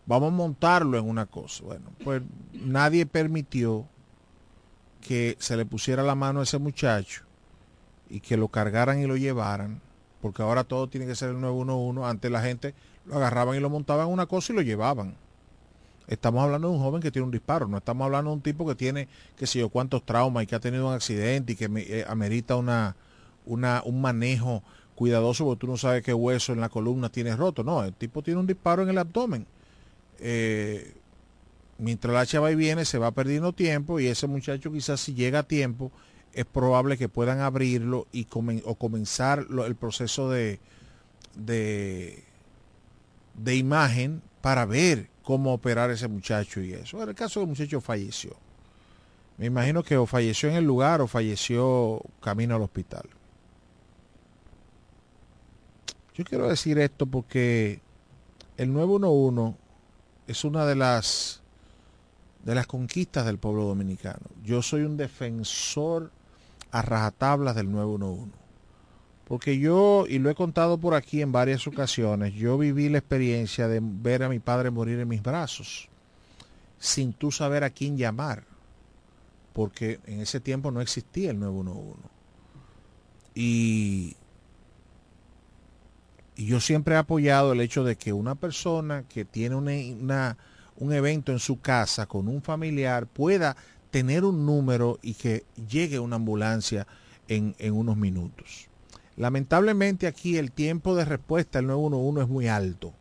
[0.05, 1.63] vamos a montarlo en una cosa.
[1.63, 2.23] Bueno, pues
[2.53, 3.87] nadie permitió
[4.99, 7.23] que se le pusiera la mano a ese muchacho
[8.09, 9.81] y que lo cargaran y lo llevaran,
[10.21, 12.73] porque ahora todo tiene que ser el 911, antes la gente
[13.05, 15.15] lo agarraban y lo montaban en una cosa y lo llevaban.
[16.08, 18.68] Estamos hablando de un joven que tiene un disparo, no estamos hablando de un tipo
[18.68, 21.70] que tiene, qué sé yo, cuántos traumas y que ha tenido un accidente y que
[21.76, 22.95] eh, amerita una,
[23.45, 24.64] una, un manejo
[24.95, 27.64] cuidadoso porque tú no sabes qué hueso en la columna tienes roto.
[27.64, 29.45] No, el tipo tiene un disparo en el abdomen.
[30.20, 30.93] Eh,
[31.78, 35.39] mientras la chava y viene, se va perdiendo tiempo y ese muchacho quizás si llega
[35.39, 35.91] a tiempo,
[36.34, 38.28] es probable que puedan abrirlo y
[38.66, 40.60] o comenzar el proceso de,
[41.36, 42.24] de,
[43.36, 47.01] de imagen para ver cómo operar ese muchacho y eso.
[47.01, 48.36] En el caso del muchacho falleció.
[49.38, 53.09] Me imagino que o falleció en el lugar o falleció camino al hospital.
[56.13, 57.82] Yo quiero decir esto porque
[58.57, 59.57] el 911
[60.28, 61.41] es una de las
[62.43, 64.19] de las conquistas del pueblo dominicano.
[64.43, 66.11] Yo soy un defensor
[66.71, 68.42] a rajatablas del 911.
[69.28, 73.67] Porque yo, y lo he contado por aquí en varias ocasiones, yo viví la experiencia
[73.67, 75.89] de ver a mi padre morir en mis brazos,
[76.78, 78.43] sin tú saber a quién llamar,
[79.53, 81.99] porque en ese tiempo no existía el 911.
[83.36, 84.15] Y,
[86.36, 91.32] y yo siempre he apoyado el hecho de que una persona que tiene un evento
[91.32, 93.55] en su casa con un familiar pueda
[93.89, 96.86] tener un número y que llegue una ambulancia
[97.30, 98.67] en unos minutos.
[99.18, 102.93] Lamentablemente aquí el tiempo de respuesta al 911 es muy alto.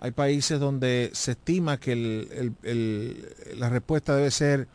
[0.00, 2.52] Hay países donde se estima que
[3.54, 4.68] la respuesta debe ser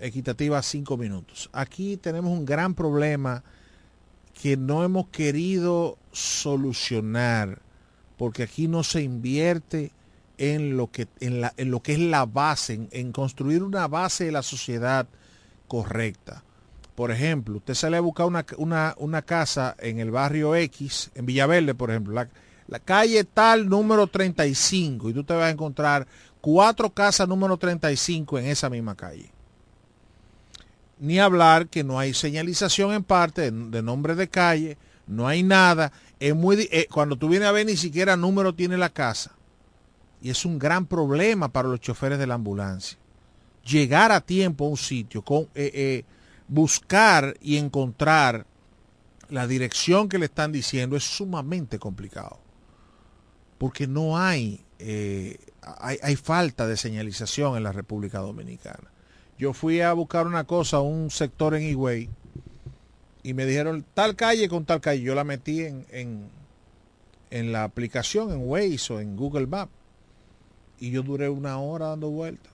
[0.00, 1.50] equitativa a cinco minutos.
[1.52, 3.44] Aquí tenemos un gran problema
[4.40, 7.60] que no hemos querido solucionar
[8.16, 9.92] porque aquí no se invierte
[10.38, 15.06] en lo que, es la base, en construir una base de la sociedad
[15.68, 16.42] correcta.
[16.94, 21.24] Por ejemplo, usted sale a buscar una, una, una, casa en el barrio X, en
[21.24, 26.06] Villaverde, por ejemplo, la, calle tal número 35, y tú te vas a encontrar
[26.40, 29.30] cuatro casas número 35 en esa misma calle.
[30.98, 34.76] Ni hablar que no hay señalización en parte de, nombre de calle,
[35.06, 35.92] no hay nada.
[36.20, 39.32] Es muy, eh, cuando tú vienes a ver ni siquiera número tiene la casa.
[40.20, 42.98] Y es un gran problema para los choferes de la ambulancia.
[43.64, 46.04] Llegar a tiempo a un sitio, con, eh, eh,
[46.52, 48.46] buscar y encontrar
[49.30, 52.38] la dirección que le están diciendo es sumamente complicado.
[53.56, 58.90] Porque no hay, eh, hay, hay falta de señalización en la República Dominicana.
[59.38, 62.10] Yo fui a buscar una cosa un sector en Higüey
[63.22, 65.02] y me dijeron tal calle con tal calle.
[65.02, 66.28] Yo la metí en, en,
[67.30, 69.72] en la aplicación, en Waze o en Google Maps.
[70.78, 72.52] Y yo duré una hora dando vueltas.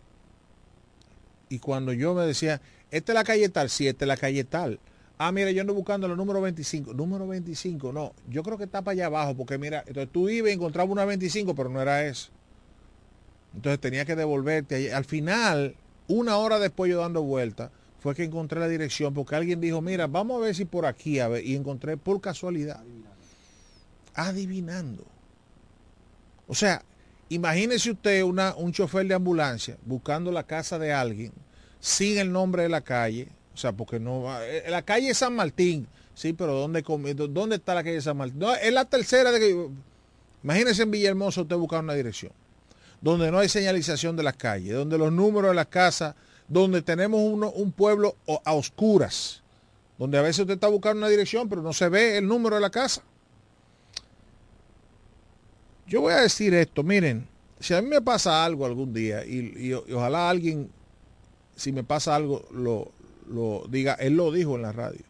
[1.49, 2.61] Y cuando yo me decía,
[2.91, 4.81] esta es la calle tal, sí, esta es la calle tal.
[5.19, 6.95] Ah, mira, yo ando buscando el número 25.
[6.95, 8.15] Número 25, no.
[8.29, 11.05] Yo creo que está para allá abajo, porque mira, entonces tú ibas y encontrabas una
[11.05, 12.31] 25, pero no era eso.
[13.55, 14.95] Entonces tenía que devolverte.
[14.95, 15.75] Al final,
[16.07, 20.07] una hora después yo dando vueltas, fue que encontré la dirección, porque alguien dijo, mira,
[20.07, 22.81] vamos a ver si por aquí, a ver, y encontré por casualidad.
[24.15, 25.05] Adivinando.
[26.47, 26.83] O sea,
[27.29, 31.33] imagínese usted una, un chofer de ambulancia buscando la casa de alguien
[31.81, 33.29] sin el nombre de la calle.
[33.55, 34.47] O sea, porque no va.
[34.47, 35.87] eh, La calle San Martín.
[36.15, 38.39] Sí, pero ¿dónde, come- ¿dónde está la calle San Martín?
[38.41, 39.69] No, es la tercera de que.
[40.43, 42.33] Imagínese en Villahermosa usted buscar una dirección.
[43.01, 46.15] Donde no hay señalización de las calles, donde los números de las casas,
[46.49, 49.43] donde tenemos uno- un pueblo a oscuras.
[49.99, 52.61] Donde a veces usted está buscando una dirección, pero no se ve el número de
[52.63, 53.03] la casa.
[55.87, 57.27] Yo voy a decir esto, miren,
[57.61, 60.71] si a mí me pasa algo algún día y ojalá alguien,
[61.59, 62.93] si me pasa algo, lo,
[63.29, 65.05] lo diga, él lo dijo en la radio.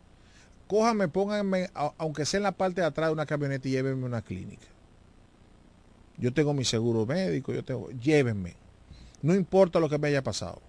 [0.66, 4.06] Cójame, pónganme, aunque sea en la parte de atrás de una camioneta y llévenme a
[4.06, 4.66] una clínica.
[6.16, 8.54] Yo tengo mi seguro médico, yo tengo, llévenme.
[9.22, 10.60] No importa lo que me haya pasado.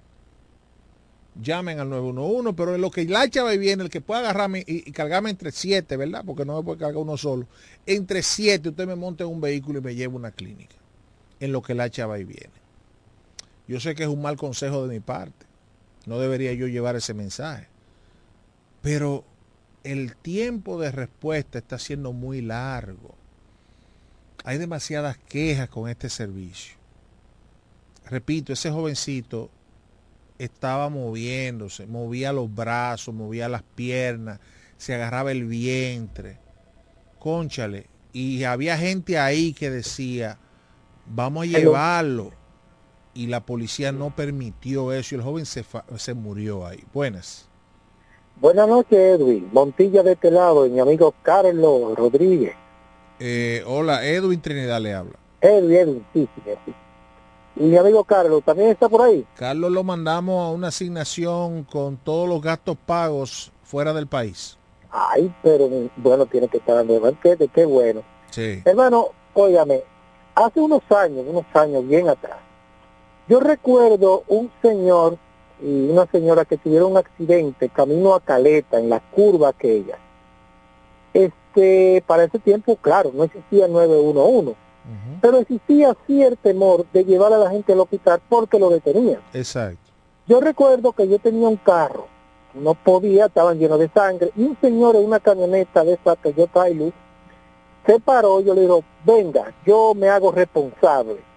[1.41, 4.89] Llamen al 911, pero en lo que la chava viene, el que pueda agarrarme y,
[4.89, 6.23] y cargarme entre siete, ¿verdad?
[6.25, 7.47] Porque no me puede cargar uno solo.
[7.86, 10.75] Entre siete usted me monte en un vehículo y me lleva a una clínica.
[11.39, 12.59] En lo que la chava y viene.
[13.67, 15.45] Yo sé que es un mal consejo de mi parte.
[16.10, 17.68] No debería yo llevar ese mensaje.
[18.82, 19.24] Pero
[19.84, 23.14] el tiempo de respuesta está siendo muy largo.
[24.43, 26.76] Hay demasiadas quejas con este servicio.
[28.07, 29.51] Repito, ese jovencito
[30.39, 34.39] estaba moviéndose, movía los brazos, movía las piernas,
[34.78, 36.39] se agarraba el vientre.
[37.20, 37.86] Conchale.
[38.14, 40.39] Y había gente ahí que decía,
[41.05, 42.38] vamos a llevarlo.
[43.20, 46.82] Y la policía no permitió eso y el joven se, fa- se murió ahí.
[46.93, 47.49] Buenas.
[48.39, 49.49] Buenas noches, Edwin.
[49.51, 52.53] Montilla de este lado y mi amigo Carlos Rodríguez.
[53.20, 55.20] Eh, hola, Edwin Trinidad le habla.
[55.41, 56.74] Edwin, Edwin, sí, sí, sí.
[57.57, 59.28] Y mi amigo Carlos también está por ahí.
[59.36, 64.57] Carlos lo mandamos a una asignación con todos los gastos pagos fuera del país.
[64.91, 65.67] Ay, pero
[65.97, 68.01] bueno, tiene que estar dando banquete, qué bueno.
[68.32, 68.61] Sí.
[68.63, 69.82] Hermano, óigame,
[70.36, 72.38] hace unos años, unos años bien atrás,
[73.30, 75.17] yo recuerdo un señor
[75.61, 79.97] y una señora que tuvieron un accidente camino a Caleta, en la curva aquella.
[81.13, 84.55] Este, para ese tiempo, claro, no existía 911,
[85.21, 89.21] pero existía cierto temor de llevar a la gente al hospital porque lo detenían.
[89.34, 89.91] Exacto.
[90.27, 92.07] Yo recuerdo que yo tenía un carro,
[92.55, 96.34] no podía, estaban llenos de sangre, y un señor en una camioneta de esa que
[96.34, 96.91] yo traigo,
[97.86, 101.28] se paró, yo le digo, venga, yo me hago responsable.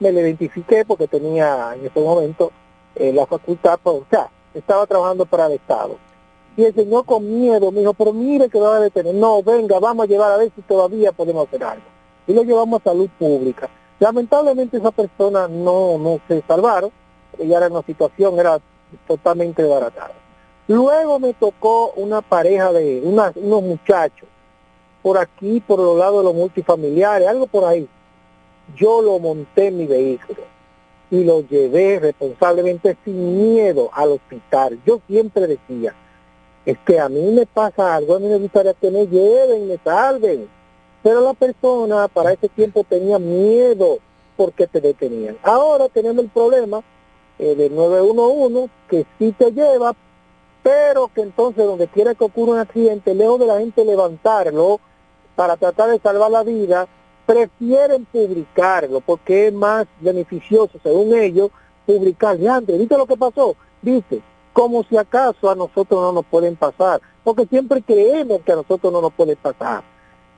[0.00, 2.50] Me le identifiqué porque tenía en ese momento
[2.96, 5.96] eh, la facultad, pues, o sea, estaba trabajando para el Estado.
[6.56, 9.14] Y el señor con miedo me dijo, pero mire que va a detener.
[9.14, 11.84] No, venga, vamos a llevar a ver si todavía podemos hacer algo.
[12.26, 13.68] Y lo llevamos a salud pública.
[13.98, 16.90] Lamentablemente esa persona no, no se salvaron,
[17.38, 18.58] ella era una situación, era
[19.06, 20.12] totalmente desbaratada.
[20.68, 24.28] Luego me tocó una pareja de unos muchachos,
[25.02, 27.88] por aquí, por los lados de los multifamiliares, algo por ahí.
[28.76, 30.42] Yo lo monté en mi vehículo
[31.10, 34.80] y lo llevé responsablemente sin miedo al hospital.
[34.86, 35.94] Yo siempre decía,
[36.64, 39.78] es que a mí me pasa algo, a mí me gustaría que me lleven, me
[39.78, 40.48] salven.
[41.02, 43.98] Pero la persona para ese tiempo tenía miedo
[44.36, 45.36] porque te detenían.
[45.42, 46.82] Ahora tenemos el problema
[47.38, 49.94] eh, del 911 que sí te lleva,
[50.62, 54.78] pero que entonces donde quiera que ocurra un accidente, lejos de la gente levantarlo
[55.34, 56.86] para tratar de salvar la vida,
[57.30, 61.50] prefieren publicarlo porque es más beneficioso, según ellos,
[61.86, 62.36] publicar.
[62.48, 63.54] Antes, ¿viste lo que pasó?
[63.82, 64.20] Dice,
[64.52, 68.92] como si acaso a nosotros no nos pueden pasar, porque siempre creemos que a nosotros
[68.92, 69.84] no nos puede pasar.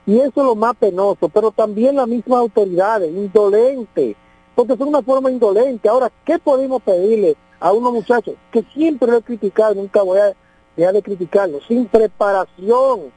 [0.04, 4.14] Y eso es lo más penoso, pero también las mismas autoridades, indolentes,
[4.54, 5.88] porque son una forma indolente.
[5.88, 10.34] Ahora, ¿qué podemos pedirle a unos muchachos que siempre lo he criticado, nunca voy a,
[10.76, 13.12] deja de criticarlo, sin preparación,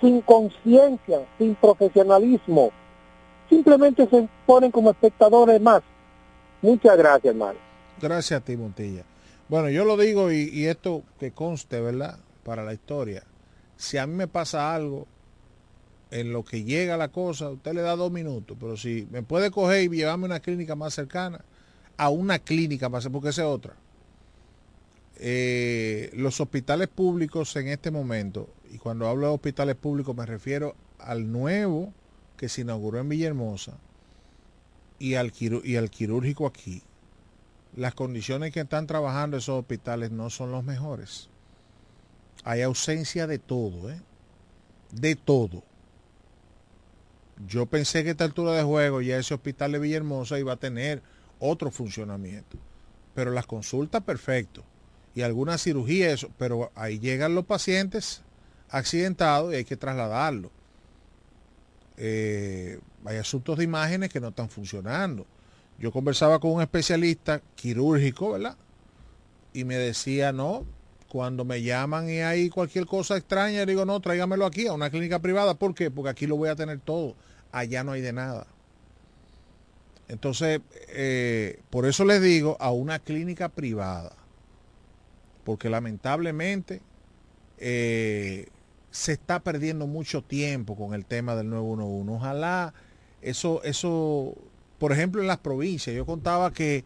[0.00, 2.70] sin conciencia, sin profesionalismo.
[3.52, 5.82] Simplemente se ponen como espectadores más.
[6.62, 7.58] Muchas gracias, hermano.
[8.00, 9.04] Gracias a ti, Montilla.
[9.46, 12.18] Bueno, yo lo digo y, esto que conste, ¿verdad?
[12.44, 13.24] Para la historia.
[13.76, 15.06] Si a mí me pasa algo,
[16.10, 19.50] en lo que llega la cosa, usted le da dos minutos, pero si me puede
[19.50, 21.44] coger y llevarme a una clínica más cercana,
[21.98, 23.74] a una clínica más, porque esa es otra.
[25.18, 30.74] Eh, los hospitales públicos en este momento, y cuando hablo de hospitales públicos me refiero
[30.98, 31.92] al nuevo
[32.42, 33.78] que se inauguró en Villahermosa
[34.98, 35.32] y al,
[35.62, 36.82] y al quirúrgico aquí,
[37.76, 41.28] las condiciones que están trabajando esos hospitales no son los mejores.
[42.42, 44.00] Hay ausencia de todo, ¿eh?
[44.90, 45.62] De todo.
[47.46, 50.56] Yo pensé que a esta altura de juego ya ese hospital de Villahermosa iba a
[50.56, 51.00] tener
[51.38, 52.58] otro funcionamiento.
[53.14, 54.64] Pero las consultas, perfecto.
[55.14, 56.28] Y alguna cirugía, eso.
[56.38, 58.22] Pero ahí llegan los pacientes
[58.68, 60.50] accidentados y hay que trasladarlos.
[62.04, 65.24] Eh, hay asuntos de imágenes que no están funcionando.
[65.78, 68.56] Yo conversaba con un especialista quirúrgico, ¿verdad?
[69.52, 70.66] Y me decía, no,
[71.08, 75.20] cuando me llaman y hay cualquier cosa extraña, digo, no, tráigamelo aquí a una clínica
[75.20, 75.54] privada.
[75.54, 75.92] ¿Por qué?
[75.92, 77.14] Porque aquí lo voy a tener todo.
[77.52, 78.48] Allá no hay de nada.
[80.08, 84.16] Entonces, eh, por eso les digo, a una clínica privada.
[85.44, 86.80] Porque lamentablemente
[87.58, 88.48] eh,
[88.92, 92.12] se está perdiendo mucho tiempo con el tema del 911.
[92.12, 92.72] Ojalá
[93.22, 94.34] eso, eso,
[94.78, 95.96] por ejemplo, en las provincias.
[95.96, 96.84] Yo contaba que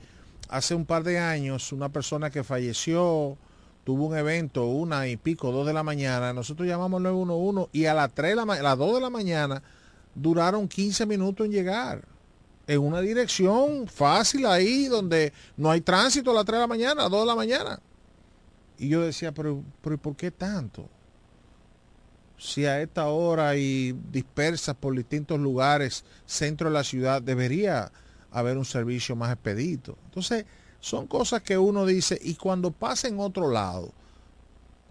[0.49, 3.37] hace un par de años una persona que falleció
[3.85, 6.33] tuvo un evento, una y pico, dos de la mañana.
[6.33, 9.11] Nosotros llamamos 911 y a las, 3 de la, ma- a las 2 de la
[9.11, 9.63] mañana
[10.15, 12.03] duraron 15 minutos en llegar.
[12.69, 16.93] En una dirección fácil ahí, donde no hay tránsito a las 3 de la mañana,
[16.93, 17.81] a las 2 de la mañana.
[18.79, 20.89] Y yo decía, pero, pero ¿y ¿por qué tanto?
[22.39, 27.91] Si a esta hora y dispersas por distintos lugares, centro de la ciudad, debería
[28.31, 29.97] haber un servicio más expedito.
[30.07, 30.45] Entonces,
[30.81, 33.93] son cosas que uno dice, y cuando pasa en otro lado,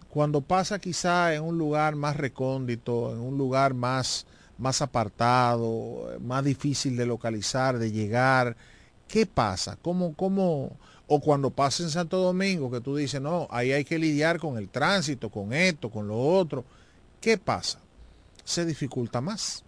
[0.08, 4.26] cuando pasa quizá en un lugar más recóndito, en un lugar más,
[4.58, 8.56] más apartado, más difícil de localizar, de llegar,
[9.06, 9.78] ¿qué pasa?
[9.82, 10.76] ¿Cómo, cómo?
[11.06, 14.58] O cuando pasa en Santo Domingo, que tú dices, no, ahí hay que lidiar con
[14.58, 16.64] el tránsito, con esto, con lo otro.
[17.26, 17.80] ¿Qué pasa?
[18.44, 19.64] Se dificulta más.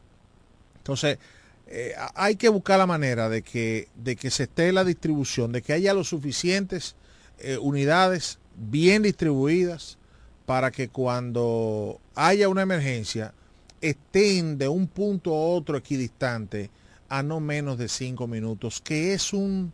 [0.76, 1.18] Entonces,
[1.66, 5.60] eh, hay que buscar la manera de que, de que se esté la distribución, de
[5.60, 6.94] que haya los suficientes
[7.40, 9.98] eh, unidades bien distribuidas
[10.46, 13.34] para que cuando haya una emergencia
[13.80, 16.70] estén de un punto a otro equidistante
[17.08, 19.72] a no menos de cinco minutos, que es un,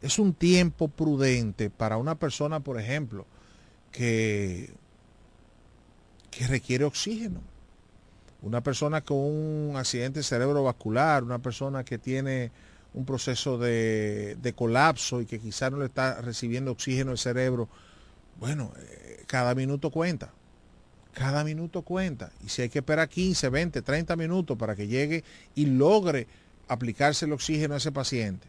[0.00, 3.26] es un tiempo prudente para una persona, por ejemplo,
[3.92, 4.72] que,
[6.30, 7.40] que requiere oxígeno
[8.42, 12.50] una persona con un accidente cerebrovascular, una persona que tiene
[12.94, 17.68] un proceso de, de colapso y que quizá no le está recibiendo oxígeno el cerebro,
[18.38, 20.30] bueno, eh, cada minuto cuenta.
[21.12, 22.32] Cada minuto cuenta.
[22.44, 25.24] Y si hay que esperar 15, 20, 30 minutos para que llegue
[25.54, 26.26] y logre
[26.68, 28.46] aplicarse el oxígeno a ese paciente,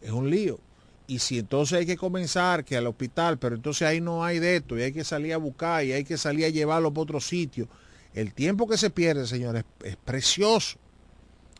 [0.00, 0.60] es un lío.
[1.06, 4.56] Y si entonces hay que comenzar que al hospital, pero entonces ahí no hay de
[4.56, 7.20] esto, y hay que salir a buscar, y hay que salir a llevarlo para otro
[7.20, 7.68] sitio,
[8.14, 10.78] el tiempo que se pierde, señores, es, precioso.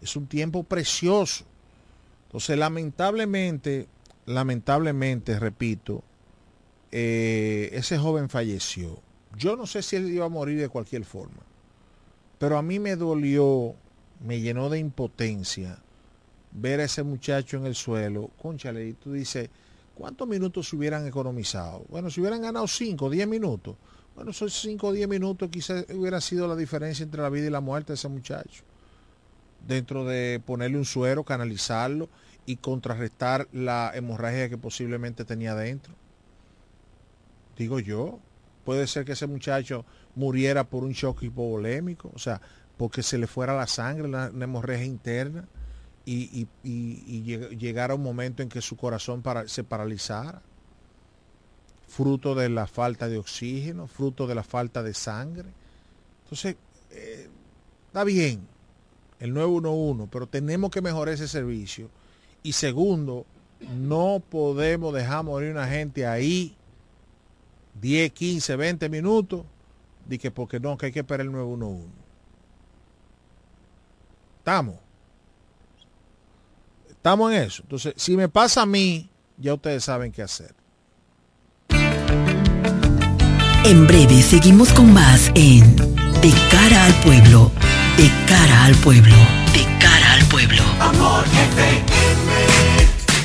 [0.01, 1.45] Es un tiempo precioso.
[2.27, 3.89] Entonces, lamentablemente,
[4.27, 6.03] lamentablemente, repito,
[6.91, 9.03] eh, ese joven falleció.
[9.37, 11.43] Yo no sé si él iba a morir de cualquier forma,
[12.39, 13.75] pero a mí me dolió,
[14.25, 15.84] me llenó de impotencia
[16.55, 18.31] ver a ese muchacho en el suelo.
[18.41, 19.51] Conchale, y tú dices,
[19.95, 21.85] ¿cuántos minutos se hubieran economizado?
[21.89, 23.77] Bueno, si hubieran ganado 5, 10 minutos.
[24.15, 27.51] Bueno, esos 5 o 10 minutos quizás hubiera sido la diferencia entre la vida y
[27.51, 28.63] la muerte de ese muchacho.
[29.67, 32.09] Dentro de ponerle un suero, canalizarlo
[32.47, 35.95] y contrarrestar la hemorragia que posiblemente tenía dentro.
[37.57, 38.21] Digo yo,
[38.65, 39.85] puede ser que ese muchacho
[40.15, 42.41] muriera por un shock hipovolémico, o sea,
[42.77, 45.49] porque se le fuera la sangre, la, una hemorragia interna,
[46.07, 50.43] y, y- y- y lleg- llegara un momento en que su corazón para- se paralizara,
[51.89, 55.49] fruto de la falta de oxígeno, fruto de la falta de sangre.
[56.25, 56.57] Entonces,
[56.91, 57.29] eh,
[57.87, 58.47] está bien
[59.21, 61.89] el 911, pero tenemos que mejorar ese servicio.
[62.43, 63.25] Y segundo,
[63.79, 66.55] no podemos dejar morir una gente ahí
[67.81, 69.45] 10, 15, 20 minutos,
[70.07, 71.89] de que porque no, que hay que esperar el 911.
[74.39, 74.77] Estamos.
[77.05, 77.63] Estamos en eso.
[77.65, 80.55] Entonces, si me pasa a mí, ya ustedes saben qué hacer.
[83.63, 85.77] En breve seguimos con más en
[86.23, 87.51] De cara al pueblo,
[87.99, 89.17] de cara al pueblo,
[89.53, 90.63] de cara al pueblo.
[90.81, 91.25] Amor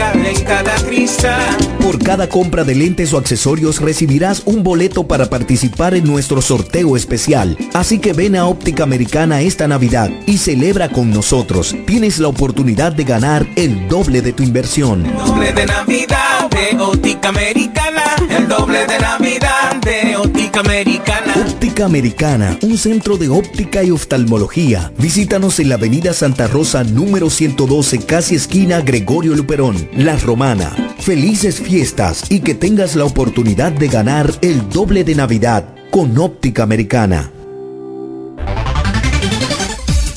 [0.00, 1.56] en cada cristal.
[1.82, 6.96] Por cada compra de lentes o accesorios recibirás un boleto para participar en nuestro sorteo
[6.96, 7.56] especial.
[7.74, 11.76] Así que ven a Óptica Americana esta Navidad y celebra con nosotros.
[11.86, 15.04] Tienes la oportunidad de ganar el doble de tu inversión.
[15.26, 18.02] doble de Navidad de Óptica Americana.
[18.30, 21.34] El doble de Navidad de Óptica Americana.
[21.46, 24.92] Óptica Americana, un centro de óptica y oftalmología.
[24.98, 30.70] Visítanos en la avenida Santa Rosa número 112, casi esquina Gregorio Luperón, La Romana.
[31.00, 36.62] Felices fiestas y que tengas la oportunidad de ganar el doble de Navidad con Óptica
[36.62, 37.32] Americana.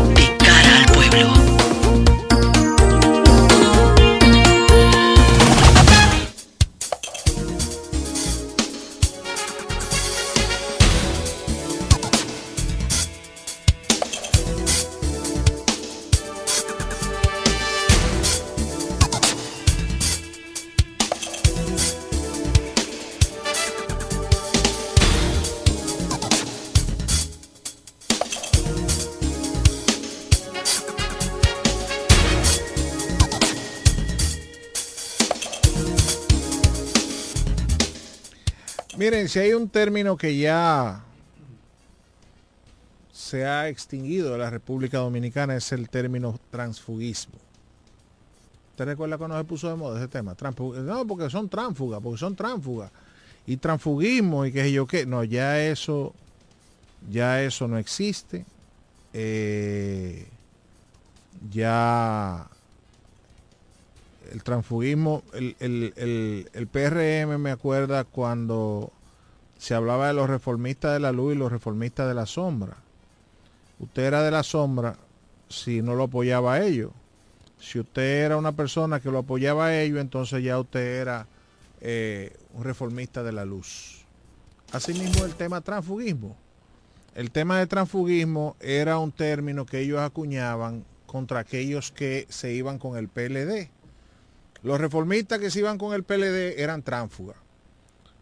[39.27, 41.03] Si hay un término que ya
[43.11, 47.35] se ha extinguido de la República Dominicana es el término transfugismo.
[48.71, 50.35] ¿Usted recuerda cuando se puso de moda ese tema?
[50.35, 52.91] Transfu- no, porque son tránsfugas, porque son tránsfugas.
[53.45, 55.05] Y transfugismo y qué sé yo qué.
[55.05, 56.13] No, ya eso,
[57.09, 58.45] ya eso no existe.
[59.13, 60.25] Eh,
[61.51, 62.47] ya
[64.31, 68.91] el transfugismo, el, el- el- el PRM me acuerda cuando
[69.61, 72.77] se hablaba de los reformistas de la luz y los reformistas de la sombra.
[73.77, 74.95] usted era de la sombra
[75.49, 76.89] si no lo apoyaba a ellos.
[77.59, 81.27] Si usted era una persona que lo apoyaba a ellos, entonces ya usted era
[81.79, 84.03] eh, un reformista de la luz.
[84.71, 86.35] Asimismo, el tema transfugismo.
[87.13, 92.79] El tema de transfugismo era un término que ellos acuñaban contra aquellos que se iban
[92.79, 93.69] con el PLD.
[94.63, 97.37] Los reformistas que se iban con el PLD eran tránsfugas.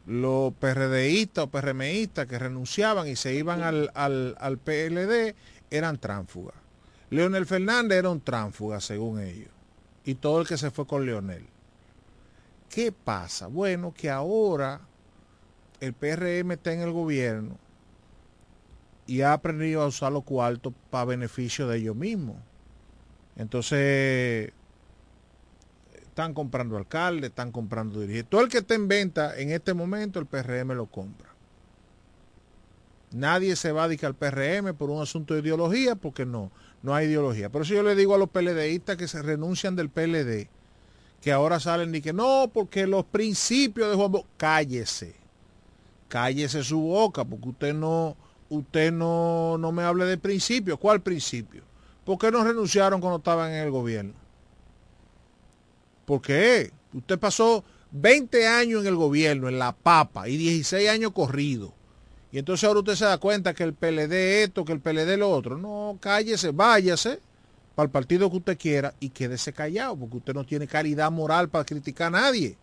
[0.10, 5.36] Los PRDistas o PRMistas que renunciaban y se iban al, al, al PLD
[5.70, 6.56] eran tránsfugas.
[7.12, 9.50] Leonel Fernández era un tránsfuga, según ellos.
[10.06, 11.46] Y todo el que se fue con Leonel.
[12.70, 13.46] ¿Qué pasa?
[13.46, 14.82] Bueno, que ahora
[15.80, 17.58] el PRM está en el gobierno
[19.06, 22.38] y ha aprendido a usar los cuartos para beneficio de ellos mismos.
[23.36, 24.52] Entonces,
[26.20, 28.30] están comprando alcaldes, están comprando dirigentes.
[28.30, 31.30] Todo el que esté en venta en este momento, el PRM lo compra.
[33.12, 36.52] Nadie se va a dedicar al PRM por un asunto de ideología, porque no,
[36.84, 37.50] no hay ideología.
[37.50, 40.50] Por eso yo le digo a los PLDistas que se renuncian del PLD,
[41.22, 45.16] que ahora salen y que no, porque los principios de Juan Bosch, cállese,
[46.10, 48.18] cállese su boca, porque usted no,
[48.50, 50.78] usted no, no me hable de principios.
[50.80, 51.64] ¿Cuál principio?
[52.04, 54.29] ¿Por qué no renunciaron cuando estaban en el gobierno?
[56.10, 56.72] ¿Por qué?
[56.92, 61.70] Usted pasó 20 años en el gobierno, en la papa, y 16 años corridos.
[62.32, 65.30] Y entonces ahora usted se da cuenta que el PLD esto, que el PLD lo
[65.30, 65.60] otro.
[65.60, 67.20] No, cállese, váyase
[67.76, 71.48] para el partido que usted quiera y quédese callado, porque usted no tiene calidad moral
[71.48, 72.58] para criticar a nadie.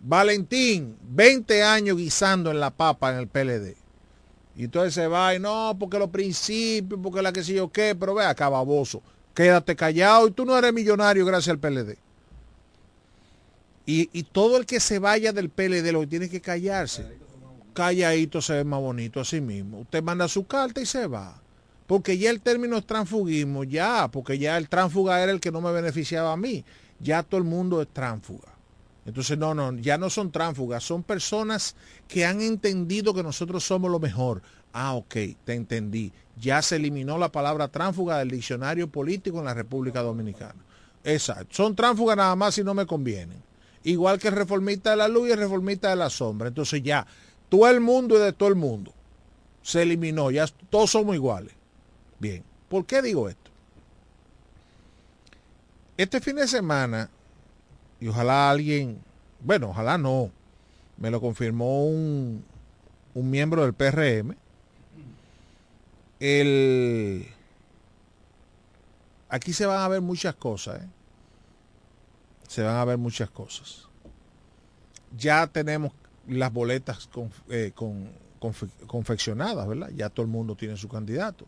[0.00, 3.74] Valentín, 20 años guisando en la papa en el PLD.
[4.54, 7.94] Y entonces se va y no, porque los principios, porque la que sé yo qué,
[7.94, 9.00] pero ve acá, baboso.
[9.32, 12.04] Quédate callado y tú no eres millonario gracias al PLD.
[13.86, 17.04] Y, todo el que se vaya del PLD lo que tiene que callarse
[17.74, 19.80] calladito se ve más bonito así mismo.
[19.80, 21.42] Usted manda su carta y se va.
[21.86, 25.60] Porque ya el término es transfugismo, ya, porque ya el transfuga era el que no
[25.60, 26.64] me beneficiaba a mí.
[26.98, 28.54] Ya todo el mundo es transfuga.
[29.04, 31.76] Entonces, no, no, ya no son transfugas, son personas
[32.08, 34.40] que han entendido que nosotros somos lo mejor.
[34.72, 35.14] Ah, ok,
[35.44, 36.10] te entendí.
[36.40, 40.56] Ya se eliminó la palabra transfuga del diccionario político en la República Dominicana.
[41.04, 41.48] Exacto.
[41.50, 43.42] Son transfugas nada más si no me convienen.
[43.84, 46.48] Igual que el reformista de la luz y el reformista de la sombra.
[46.48, 47.06] Entonces ya,
[47.48, 48.92] todo el mundo y de todo el mundo.
[49.62, 51.54] Se eliminó, ya todos somos iguales.
[52.18, 53.50] Bien, ¿por qué digo esto?
[55.96, 57.08] Este fin de semana,
[58.00, 58.98] y ojalá alguien,
[59.40, 60.30] bueno, ojalá no,
[60.96, 62.44] me lo confirmó un,
[63.14, 64.36] un miembro del PRM,
[66.20, 67.26] el,
[69.28, 70.88] aquí se van a ver muchas cosas, ¿eh?
[72.54, 73.88] Se van a ver muchas cosas.
[75.18, 75.90] Ya tenemos
[76.28, 79.90] las boletas con, eh, con, confe, confeccionadas, ¿verdad?
[79.96, 81.46] Ya todo el mundo tiene su candidato.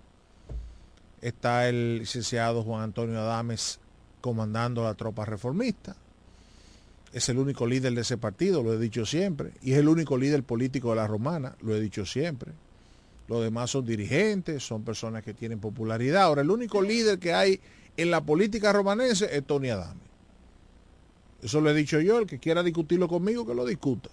[1.21, 3.79] Está el licenciado Juan Antonio Adames
[4.21, 5.95] comandando la tropa reformista.
[7.13, 9.53] Es el único líder de ese partido, lo he dicho siempre.
[9.63, 12.51] Y es el único líder político de la romana, lo he dicho siempre.
[13.29, 16.23] Los demás son dirigentes, son personas que tienen popularidad.
[16.23, 17.61] Ahora, el único líder que hay
[17.97, 20.06] en la política romanense es Tony Adames.
[21.43, 24.11] Eso lo he dicho yo, el que quiera discutirlo conmigo, que lo discuta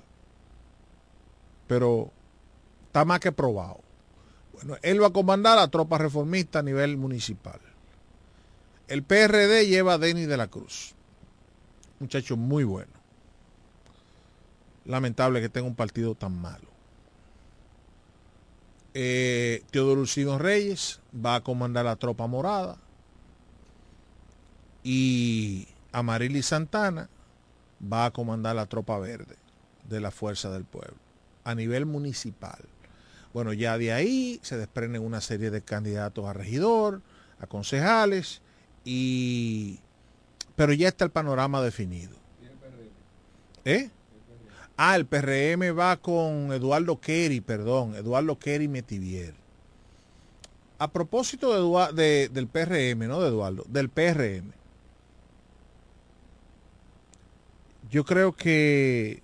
[1.67, 2.11] pero
[2.85, 3.81] está más que probado.
[4.53, 7.59] Bueno, él va a comandar a tropas reformistas a nivel municipal.
[8.87, 10.93] El PRD lleva a Denis de la Cruz.
[11.99, 12.91] Muchacho muy bueno.
[14.85, 16.67] Lamentable que tenga un partido tan malo.
[18.93, 22.77] Eh, Teodoro Lucino Reyes va a comandar la tropa morada.
[24.83, 27.09] Y Amarili Santana
[27.81, 29.35] va a comandar la tropa verde
[29.87, 30.97] de la Fuerza del Pueblo
[31.43, 32.59] a nivel municipal.
[33.33, 37.01] Bueno, ya de ahí se desprenden una serie de candidatos a regidor,
[37.39, 38.41] a concejales,
[38.85, 39.79] y
[40.55, 42.15] pero ya está el panorama definido.
[43.65, 43.89] ¿Eh?
[44.75, 49.33] Ah, el PRM va con Eduardo Kerry, perdón, Eduardo Kerry Metivier.
[50.79, 54.51] A propósito de, de, del PRM, no de Eduardo, del PRM.
[57.93, 59.21] Yo creo que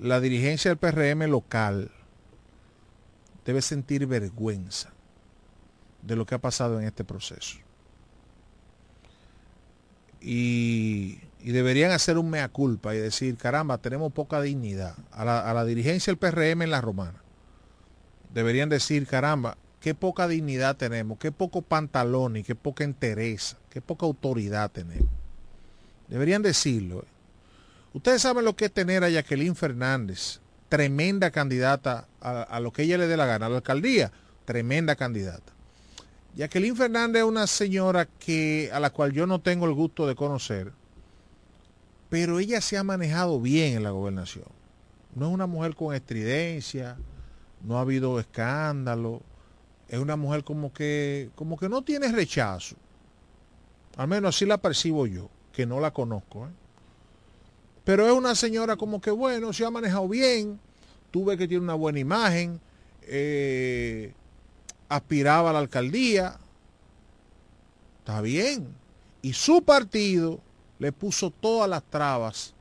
[0.00, 1.92] la dirigencia del PRM local
[3.44, 4.92] debe sentir vergüenza
[6.02, 7.58] de lo que ha pasado en este proceso.
[10.20, 14.96] Y, y, deberían hacer un mea culpa y decir, caramba, tenemos poca dignidad.
[15.12, 17.22] A la, a la, dirigencia del PRM en la romana.
[18.34, 23.80] Deberían decir, caramba, qué poca dignidad tenemos, qué poco pantalón y qué poca entereza, qué
[23.80, 25.10] poca autoridad tenemos.
[26.08, 27.04] Deberían decirlo.
[27.94, 32.82] Ustedes saben lo que es tener a Jacqueline Fernández, tremenda candidata a, a, lo que
[32.84, 34.10] ella le dé la gana, a la alcaldía,
[34.44, 35.52] tremenda candidata.
[36.34, 40.14] Jacqueline Fernández es una señora que a la cual yo no tengo el gusto de
[40.14, 40.72] conocer,
[42.08, 44.46] pero ella se ha manejado bien en la gobernación.
[45.14, 46.96] No es una mujer con estridencia,
[47.62, 49.20] no ha habido escándalo,
[49.88, 52.76] es una mujer como que como que no tiene rechazo.
[53.98, 56.46] Al menos así la percibo yo, que no la conozco.
[56.46, 56.61] ¿eh?
[57.84, 60.60] Pero es una señora como que bueno, se ha manejado bien,
[61.10, 62.60] tuve que tiene una buena imagen,
[63.02, 64.12] eh,
[64.88, 66.38] aspiraba a la alcaldía,
[67.98, 68.68] está bien.
[69.20, 70.40] Y su partido
[70.78, 72.54] le puso todas las trabas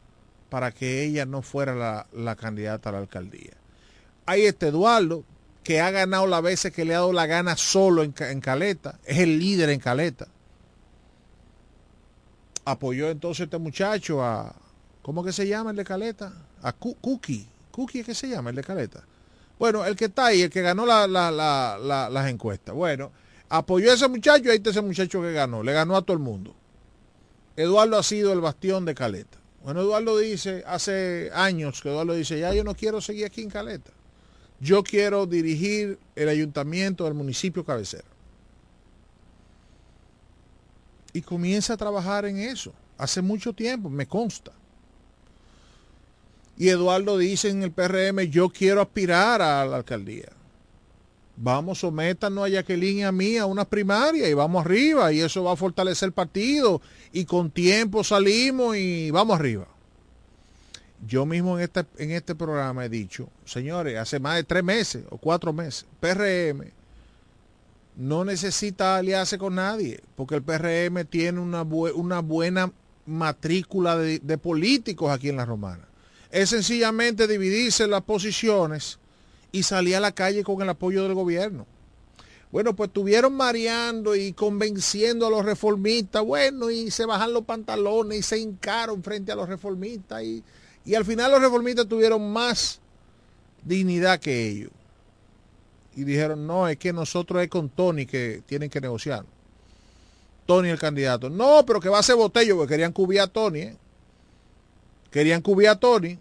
[0.50, 3.54] para que ella no fuera la, la candidata a la alcaldía.
[4.26, 5.24] Hay este Eduardo,
[5.64, 9.00] que ha ganado las veces que le ha dado la gana solo en, en Caleta,
[9.06, 10.28] es el líder en Caleta.
[12.66, 14.56] Apoyó entonces este muchacho a,
[15.02, 16.34] ¿cómo que se llama el de Caleta?
[16.62, 19.04] A Cookie, Cookie es que se llama el de Caleta.
[19.58, 22.74] Bueno, el que está ahí, el que ganó la- la- la- las encuestas.
[22.74, 23.12] Bueno,
[23.50, 25.62] apoyó a ese muchacho y ahí está ese muchacho que ganó.
[25.64, 26.56] Le ganó a todo el mundo.
[27.56, 29.38] Eduardo ha sido el bastión de Caleta.
[29.64, 33.50] Bueno, Eduardo dice, hace años que Eduardo dice, ya yo no quiero seguir aquí en
[33.52, 33.92] Caleta.
[34.60, 38.06] Yo quiero dirigir el ayuntamiento del municipio cabecera.
[41.14, 42.74] Y comienza a trabajar en eso.
[42.98, 44.52] Hace mucho tiempo, me consta.
[46.58, 50.30] Y Eduardo dice en el PRM, yo quiero aspirar a la alcaldía.
[51.38, 55.44] Vamos, sométanos a Jacqueline y a mí a una primaria y vamos arriba y eso
[55.44, 56.82] va a fortalecer el partido
[57.12, 59.68] y con tiempo salimos y vamos arriba.
[61.08, 65.04] Yo mismo en este, en este programa he dicho, señores, hace más de tres meses
[65.10, 66.72] o cuatro meses, PRM
[67.98, 72.72] no necesita aliarse con nadie, porque el PRM tiene una, bue- una buena
[73.08, 75.88] matrícula de, de políticos aquí en la Romana.
[76.32, 79.00] Es sencillamente dividirse las posiciones
[79.52, 81.68] y salir a la calle con el apoyo del gobierno.
[82.52, 88.20] Bueno, pues estuvieron mareando y convenciendo a los reformistas, bueno, y se bajan los pantalones
[88.20, 90.44] y se hincaron frente a los reformistas y,
[90.86, 92.80] y al final los reformistas tuvieron más
[93.64, 94.72] dignidad que ellos.
[95.96, 99.26] Y dijeron, no, es que nosotros es con Tony que tienen que negociar.
[100.46, 101.30] Tony el candidato.
[101.30, 103.78] No, pero que va a ser botello, porque querían cubrir a Tony, ¿eh?
[105.12, 106.18] Querían cubrir a Tony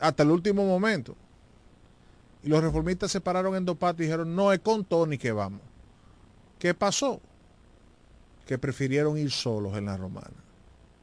[0.00, 1.16] hasta el último momento.
[2.42, 5.32] Y los reformistas se pararon en dos patas y dijeron, no, es con Tony que
[5.32, 5.60] vamos.
[6.58, 7.20] ¿Qué pasó?
[8.46, 10.28] Que prefirieron ir solos en la romana.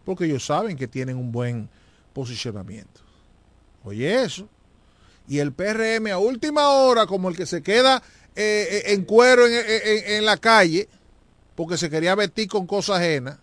[0.06, 1.70] Porque ellos saben que tienen un buen
[2.14, 3.02] posicionamiento.
[3.84, 4.48] Oye eso.
[5.28, 8.04] Y el PRM a última hora, como el que se queda
[8.36, 9.54] eh, eh, en cuero en,
[10.18, 10.88] en- la calle,
[11.56, 13.38] porque se quería vestir con cosas ajenas,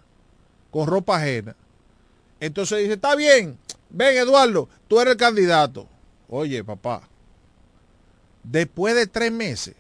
[0.71, 1.57] con ropa ajena.
[2.41, 3.59] Entonces dice, está bien,
[3.91, 5.89] ven Eduardo, tú eres el candidato.
[6.29, 7.09] Oye, papá,
[8.43, 9.75] después de tres meses,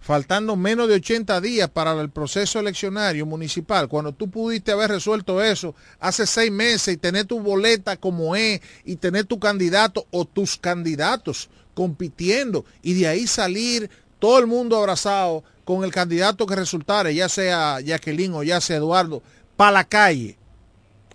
[0.00, 5.42] faltando menos de 80 días para el proceso eleccionario municipal, cuando tú pudiste haber resuelto
[5.42, 10.24] eso hace seis meses y tener tu boleta como es y tener tu candidato o
[10.24, 16.56] tus candidatos compitiendo y de ahí salir todo el mundo abrazado con el candidato que
[16.56, 19.22] resultare, ya sea Jacqueline o ya sea Eduardo,
[19.56, 20.38] para la calle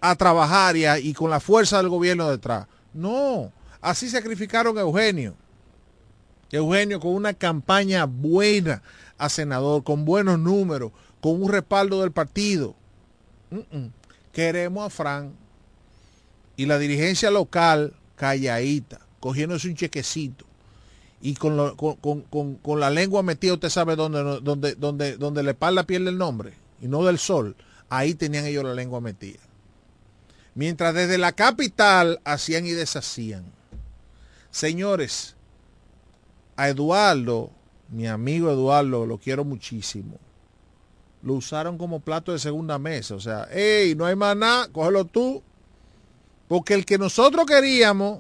[0.01, 2.67] a trabajar y, con la fuerza del gobierno detrás.
[2.93, 5.35] No, así sacrificaron a Eugenio.
[6.51, 8.81] Eugenio con una campaña buena
[9.17, 10.91] a senador, con buenos números,
[11.21, 12.75] con un respaldo del partido.
[14.33, 15.33] Queremos a Fran
[16.57, 20.45] y la dirigencia local calladita, cogiéndose un chequecito
[21.21, 21.55] y con,
[22.79, 27.05] la lengua metida, usted sabe dónde, dónde, dónde, le espalda pierde el nombre y no
[27.05, 27.55] del sol.
[27.89, 29.39] Ahí tenían ellos la lengua metida.
[30.53, 33.45] Mientras desde la capital hacían y deshacían.
[34.49, 35.35] Señores,
[36.57, 37.51] a Eduardo,
[37.89, 40.19] mi amigo Eduardo, lo quiero muchísimo.
[41.23, 43.15] Lo usaron como plato de segunda mesa.
[43.15, 45.41] O sea, hey, no hay más nada, cógelo tú.
[46.47, 48.19] Porque el que nosotros queríamos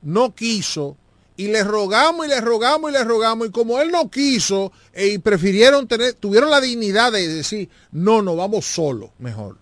[0.00, 0.96] no quiso.
[1.36, 3.48] Y le rogamos y le rogamos y le rogamos.
[3.48, 8.22] Y como él no quiso, eh, y prefirieron tener, tuvieron la dignidad de decir, no,
[8.22, 9.61] no, vamos solo, mejor.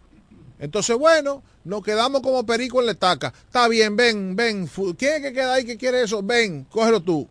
[0.60, 3.32] Entonces, bueno, nos quedamos como perico en la estaca.
[3.46, 4.68] Está bien, ven, ven.
[4.98, 6.22] ¿Quién es que queda ahí que quiere eso?
[6.22, 7.26] Ven, cógelo tú.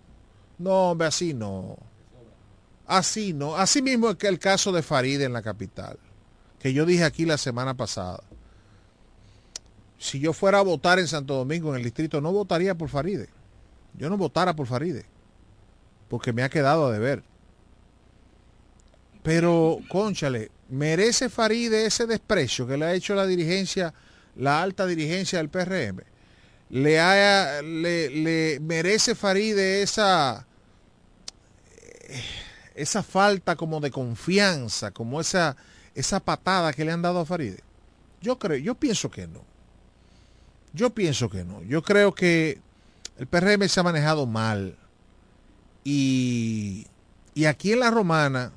[0.57, 1.77] No, hombre, así no.
[2.87, 3.55] Así no.
[3.55, 5.99] Así mismo es que el caso de Faride en la capital,
[6.57, 8.23] que yo dije aquí la semana pasada.
[9.99, 13.29] Si yo fuera a votar en Santo Domingo, en el distrito, no votaría por Faride.
[13.93, 15.05] Yo no votara por Faride,
[16.07, 17.21] porque me ha quedado a deber.
[19.21, 23.93] Pero, conchale, ¿merece Faride ese desprecio que le ha hecho la dirigencia,
[24.35, 26.01] la alta dirigencia del PRM?
[26.69, 30.45] ¿Le, ha- le, merece Faride esa,
[32.75, 35.55] esa falta como de confianza, como esa,
[35.95, 37.63] esa patada que le han dado a Faride?
[38.21, 39.43] Yo creo, yo pienso que no.
[40.73, 41.63] Yo pienso que no.
[41.63, 42.59] Yo creo que
[43.17, 44.77] el PRM se ha manejado mal.
[45.83, 46.85] Y,
[47.33, 48.51] y aquí en la romana,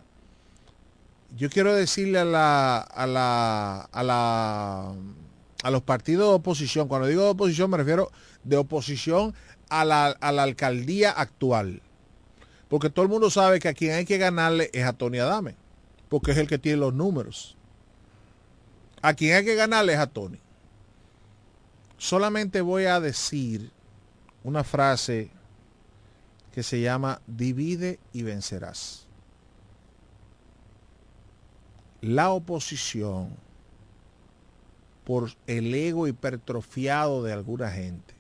[1.37, 4.95] yo quiero decirle a la, a la, a la,
[5.63, 8.11] a los partidos de oposición, cuando digo de oposición me refiero
[8.45, 9.35] de oposición
[9.69, 11.83] a la, a la alcaldía actual.
[12.69, 15.57] Porque todo el mundo sabe que a quien hay que ganarle es a Tony Adame,
[16.09, 17.57] porque es el que tiene los números.
[19.01, 20.39] A quien hay que ganarle es a Tony.
[21.99, 23.71] Solamente voy a decir
[24.45, 25.31] una frase
[26.53, 29.07] que se llama divide y vencerás.
[32.03, 33.31] La oposición,
[35.05, 38.15] por el ego hipertrofiado de alguna gente,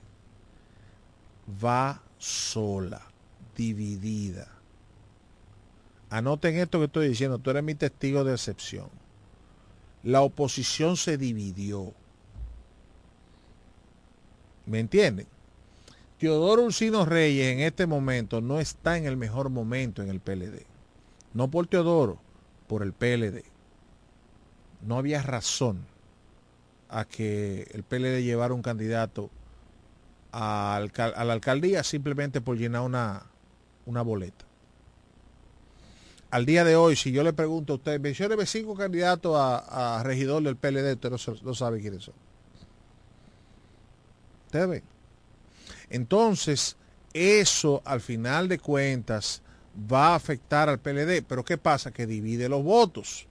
[1.62, 3.02] va sola,
[3.56, 4.46] dividida.
[6.10, 8.88] Anoten esto que estoy diciendo, tú eres mi testigo de excepción.
[10.04, 11.92] La oposición se dividió.
[14.64, 15.26] ¿Me entienden?
[16.18, 20.66] Teodoro Ursino Reyes en este momento no está en el mejor momento en el PLD.
[21.34, 22.20] No por Teodoro,
[22.68, 23.51] por el PLD.
[24.82, 25.84] No había razón
[26.88, 29.30] a que el PLD llevara un candidato
[30.32, 34.44] a, la alcaldía simplemente por llenar una, boleta.
[36.30, 40.42] Al día de hoy, si yo le pregunto a usted, mencione cinco candidatos a, regidor
[40.42, 42.14] del PLD, usted no, no sabe quiénes son.
[44.46, 44.82] Ustedes ven.
[45.90, 46.76] Entonces,
[47.12, 49.42] eso al final de cuentas
[49.90, 51.22] va a afectar al PLD.
[51.26, 51.90] Pero ¿qué pasa?
[51.90, 53.26] Que divide los votos.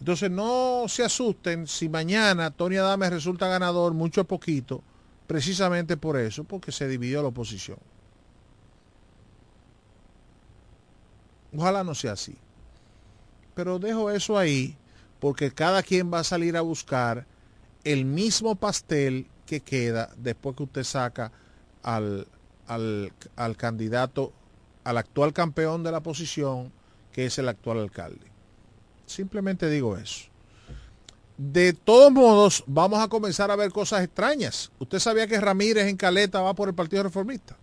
[0.00, 4.82] Entonces no se asusten si mañana Tony Adame resulta ganador mucho a poquito,
[5.26, 7.78] precisamente por eso, porque se dividió la oposición.
[11.56, 12.36] Ojalá no sea así.
[13.54, 14.76] Pero dejo eso ahí
[15.18, 17.26] porque cada quien va a salir a buscar
[17.84, 21.32] el mismo pastel que queda después que usted saca
[21.82, 22.28] al,
[22.66, 24.32] al, al candidato,
[24.84, 26.70] al actual campeón de la posición,
[27.12, 28.27] que es el actual alcalde.
[29.08, 30.26] Simplemente digo eso.
[31.38, 34.70] De todos modos, vamos a comenzar a ver cosas extrañas.
[34.78, 37.56] Usted sabía que Ramírez en Caleta va por el Partido Reformista.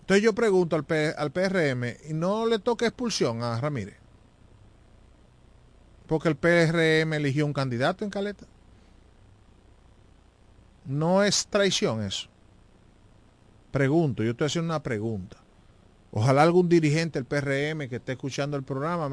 [0.00, 3.96] Entonces yo pregunto al, PRM, ¿y no le toca expulsión a Ramírez?
[6.06, 8.46] Porque el PRM eligió un candidato en Caleta.
[10.84, 12.28] No es traición eso.
[13.70, 15.36] Pregunto, yo estoy haciendo una pregunta.
[16.12, 19.08] Ojalá algún dirigente del PRM que esté escuchando el programa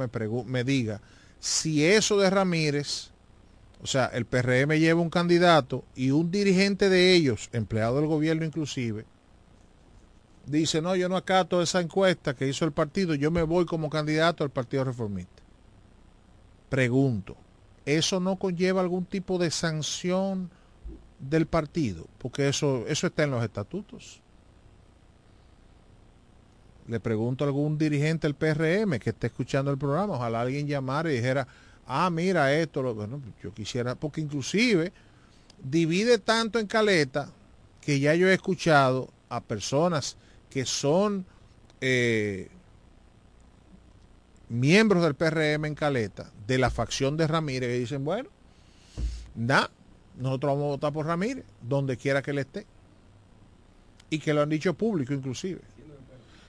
[0.45, 1.01] me, diga
[1.39, 3.11] si eso de Ramírez,
[3.83, 8.45] o sea, el PRM lleva un candidato y un dirigente de ellos, empleado del gobierno
[8.45, 9.05] inclusive,
[10.47, 13.91] dice, no, yo no acato esa encuesta que hizo el partido, yo me voy como
[13.91, 15.43] candidato al Partido Reformista.
[16.69, 17.37] Pregunto,
[17.85, 20.49] ¿eso no conlleva algún tipo de sanción
[21.19, 22.07] del partido?
[22.17, 24.21] Porque eso, eso está en los estatutos
[26.87, 31.11] le pregunto a algún dirigente del PRM que esté escuchando el programa, ojalá alguien llamara
[31.11, 31.47] y dijera,
[31.85, 34.93] ah, mira esto, bueno, yo quisiera, porque inclusive
[35.61, 37.29] divide tanto en caleta
[37.81, 40.15] que ya yo he escuchado a personas
[40.49, 41.25] que son
[41.81, 42.49] eh,
[44.49, 48.29] miembros del PRM en caleta, de la facción de Ramírez, que dicen, bueno,
[49.35, 49.69] nada,
[50.17, 52.65] nosotros vamos a votar por Ramírez, donde quiera que él esté.
[54.09, 55.59] Y que lo han dicho público inclusive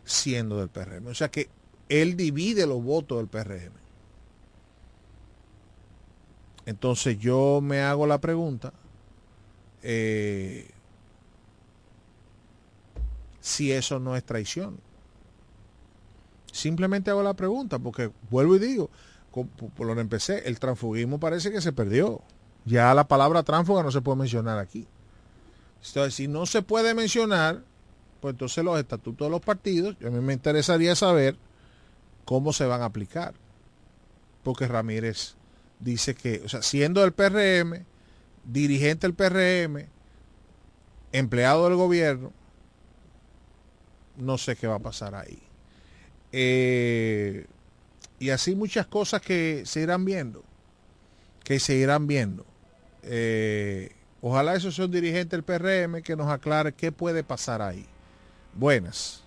[0.09, 1.07] siendo del PRM.
[1.07, 1.49] O sea que
[1.89, 3.73] él divide los votos del PRM.
[6.65, 8.73] Entonces yo me hago la pregunta
[9.83, 10.69] eh,
[13.41, 14.79] si eso no es traición.
[16.53, 18.91] Simplemente hago la pregunta porque vuelvo y digo,
[19.77, 22.23] por lo empecé, el transfugismo parece que se perdió.
[22.65, 24.87] Ya la palabra tránsfuga no se puede mencionar aquí.
[25.87, 27.63] Entonces, si no se puede mencionar,
[28.21, 31.37] pues entonces los estatutos de los partidos, a mí me interesaría saber
[32.25, 33.35] cómo se van a aplicar.
[34.43, 35.35] Porque Ramírez
[35.81, 37.85] dice que, o sea, siendo el PRM,
[38.45, 39.87] dirigente del PRM,
[41.13, 42.33] empleado del gobierno,
[44.17, 45.39] no sé qué va a pasar ahí.
[46.33, 47.47] Eh,
[48.19, 50.45] y así muchas cosas que se irán viendo,
[51.45, 52.45] que se irán viendo.
[53.05, 57.87] Eh, ojalá eso sea un dirigente del PRM que nos aclare qué puede pasar ahí.
[58.55, 59.23] Buenas.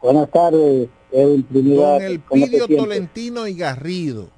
[0.00, 4.28] Buenas tardes, Edwin Con el Pidio Tolentino y Garrido.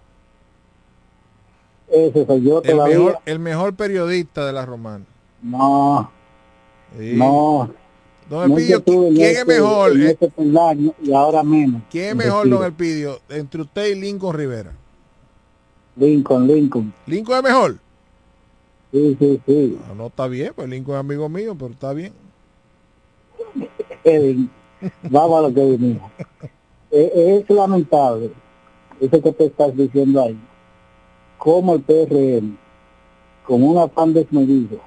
[1.88, 5.04] Ese soy yo el mejor, el mejor periodista de la romana.
[5.42, 6.10] No.
[6.98, 7.14] Sí.
[7.14, 7.70] No.
[8.28, 9.92] Don No Elpidio, en ¿quién es mejor?
[9.92, 10.18] en eh?
[10.36, 11.82] peldaño y ahora menos.
[11.90, 14.72] ¿Quién es mejor, don Elpidio, entre usted y Lincoln Rivera?
[15.94, 16.92] Lincoln, Lincoln.
[17.06, 17.78] ¿Lincoln es mejor?
[18.92, 19.78] Sí, sí, sí.
[19.88, 22.12] No, no está bien, pues Lincoln es amigo mío, pero está bien.
[24.06, 24.48] Kevin,
[25.10, 26.12] vamos a lo que vinimos.
[26.92, 28.30] Eh, es lamentable
[29.00, 30.38] eso que te estás diciendo ahí.
[31.38, 32.56] Como el PRM,
[33.44, 34.78] con un afán desmedido,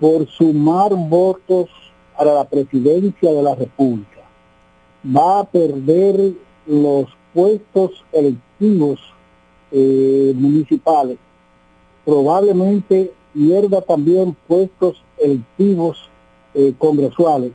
[0.00, 1.70] por sumar votos
[2.18, 4.22] para la presidencia de la República,
[5.04, 6.32] va a perder
[6.66, 8.98] los puestos electivos
[9.70, 11.18] eh, municipales.
[12.04, 16.10] Probablemente pierda también puestos electivos
[16.52, 17.52] eh, congresuales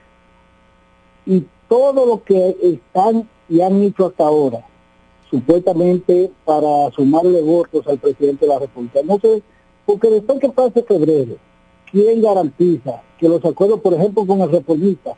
[1.32, 4.66] y todo lo que están y han hecho hasta ahora,
[5.30, 9.00] supuestamente para sumarle votos al presidente de la República.
[9.06, 9.42] No sé,
[9.86, 11.36] porque después que pase febrero,
[11.90, 15.14] ¿quién garantiza que los acuerdos, por ejemplo, con el reformista,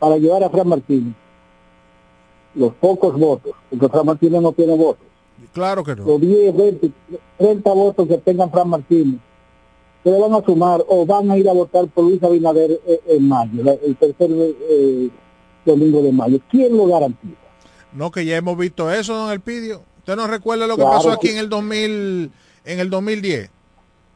[0.00, 1.14] para llevar a Fran Martínez,
[2.56, 5.06] los pocos votos, porque Fran Martínez no tiene votos,
[5.52, 6.04] Claro que no.
[6.04, 6.90] los 10, 20,
[7.38, 9.20] 30 votos que tengan Fran Martínez,
[10.02, 13.00] se le van a sumar o van a ir a votar por Luis Abinader eh,
[13.06, 15.08] en mayo, el tercer eh,
[15.64, 16.38] domingo de mayo.
[16.50, 17.34] ¿Quién lo garantiza?
[17.92, 19.82] No, que ya hemos visto eso, don Elpidio.
[19.98, 22.30] ¿Usted no recuerda lo que Claro pasó que- aquí en el 2000,
[22.64, 23.50] en el 2010?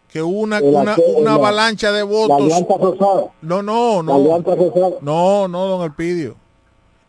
[0.08, 2.40] Que hubo una, una, una la- avalancha de La votos.
[2.42, 3.26] Alianza Rosada.
[3.42, 4.38] No, no, La no.
[4.42, 4.96] Rosada.
[5.02, 6.36] No, no, don Elpidio.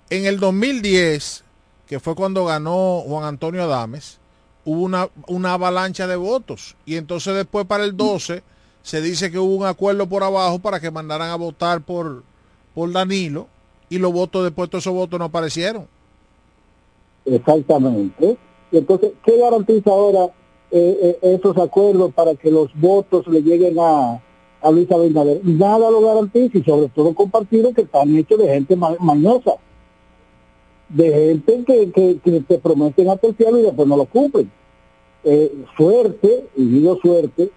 [0.09, 1.43] En el 2010,
[1.87, 4.19] que fue cuando ganó Juan Antonio Adames,
[4.65, 6.75] hubo una, una avalancha de votos.
[6.85, 8.43] Y entonces después para el 12
[8.83, 12.23] se dice que hubo un acuerdo por abajo para que mandaran a votar por,
[12.75, 13.47] por Danilo
[13.89, 15.85] y los votos después todos esos votos no aparecieron.
[17.25, 18.37] Exactamente.
[18.71, 20.25] Entonces, ¿qué garantiza ahora
[20.71, 24.21] eh, eh, esos acuerdos para que los votos le lleguen a,
[24.61, 25.41] a Luis Abinader?
[25.43, 29.53] Nada lo garantiza y sobre todo con partidos que están hechos de gente ma- mañosa,
[30.89, 34.51] de gente que, que, que te prometen el cielo y después no lo cumplen.
[35.23, 37.49] Eh, suerte, y digo suerte,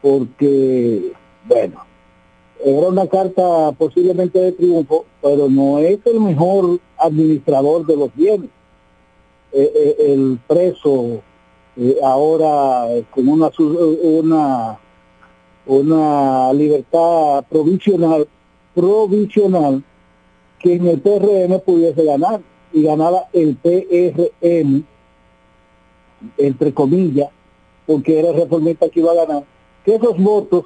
[0.00, 1.12] porque,
[1.46, 1.84] bueno,
[2.64, 8.50] era una carta posiblemente de triunfo, pero no es el mejor administrador de los bienes.
[9.52, 11.20] Eh, eh, el preso
[11.76, 14.78] eh, ahora con una, una
[15.66, 18.26] una libertad provisional
[18.74, 19.82] provisional
[20.58, 22.40] que en el PRM pudiese ganar
[22.72, 24.84] y ganaba el PRM
[26.38, 27.28] entre comillas
[27.86, 29.44] porque era el reformista que iba a ganar
[29.84, 30.64] que esos votos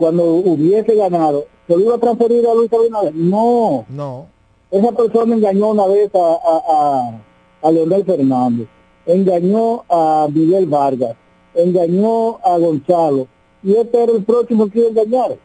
[0.00, 4.26] cuando hubiese ganado se lo iba a transferir a Luis Abinader no No.
[4.70, 7.20] esa persona engañó una vez a, a, a,
[7.68, 8.66] a Leonel Fernández,
[9.04, 11.14] engañó a Miguel Vargas,
[11.54, 13.26] engañó a Gonzalo,
[13.62, 15.36] y este era el próximo que iba a engañar.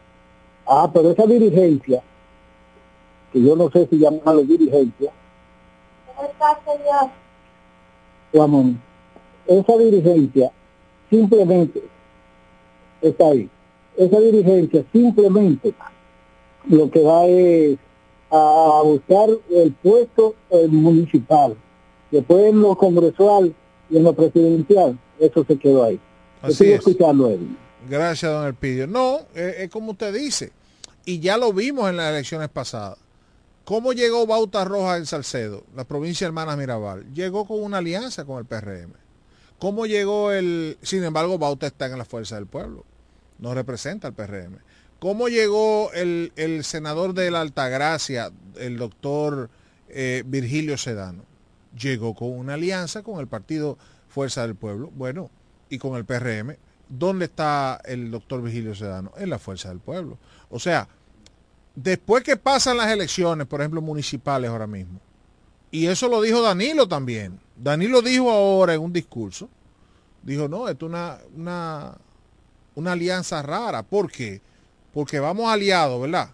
[0.66, 2.02] Ah, pero esa dirigencia,
[3.32, 5.12] que yo no sé si llamarlo dirigencia,
[8.32, 8.80] Juan,
[9.46, 10.50] esa dirigencia
[11.10, 11.82] simplemente
[13.02, 13.50] está ahí.
[13.96, 15.74] Esa dirigencia simplemente
[16.68, 17.78] lo que va es
[18.30, 20.34] a buscar el puesto
[20.68, 21.56] municipal.
[22.10, 23.54] Después en lo congresual
[23.90, 26.00] y en lo presidencial, eso se quedó ahí.
[26.42, 26.78] Así Estoy es.
[26.78, 27.38] escuchando.
[27.88, 28.86] Gracias, don Elpidio.
[28.86, 30.52] No, es como usted dice.
[31.04, 32.98] Y ya lo vimos en las elecciones pasadas.
[33.64, 37.12] ¿Cómo llegó Bauta Roja en Salcedo, la provincia de Hermanas Mirabal?
[37.12, 38.92] Llegó con una alianza con el PRM.
[39.58, 40.78] ¿Cómo llegó el...
[40.82, 42.84] Sin embargo, Bauta está en la Fuerza del Pueblo.
[43.38, 44.58] No representa al PRM.
[44.98, 49.50] ¿Cómo llegó el, el senador de la Altagracia, el doctor
[49.88, 51.24] eh, Virgilio Sedano?
[51.78, 53.76] Llegó con una alianza con el partido
[54.08, 54.90] Fuerza del Pueblo.
[54.94, 55.30] Bueno,
[55.68, 56.56] y con el PRM.
[56.88, 59.12] ¿Dónde está el doctor Virgilio Sedano?
[59.16, 60.18] En la Fuerza del Pueblo.
[60.50, 60.88] O sea,
[61.74, 65.00] después que pasan las elecciones, por ejemplo, municipales ahora mismo,
[65.70, 67.40] y eso lo dijo Danilo también.
[67.56, 69.48] Danilo dijo ahora en un discurso,
[70.22, 71.98] dijo, no, esto es una, una,
[72.76, 73.82] una alianza rara.
[73.82, 74.40] ¿Por qué?
[74.94, 76.30] Porque vamos aliados, ¿verdad?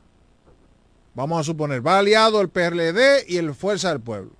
[1.15, 4.33] Vamos a suponer, va aliado el PRD y el Fuerza del Pueblo.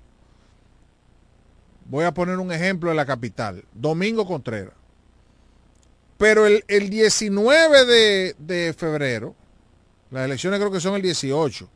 [1.87, 4.75] Voy a poner un ejemplo en la capital, Domingo Contreras.
[6.19, 9.35] Pero el, el 19 de, de febrero,
[10.11, 11.69] las elecciones creo que son el 18,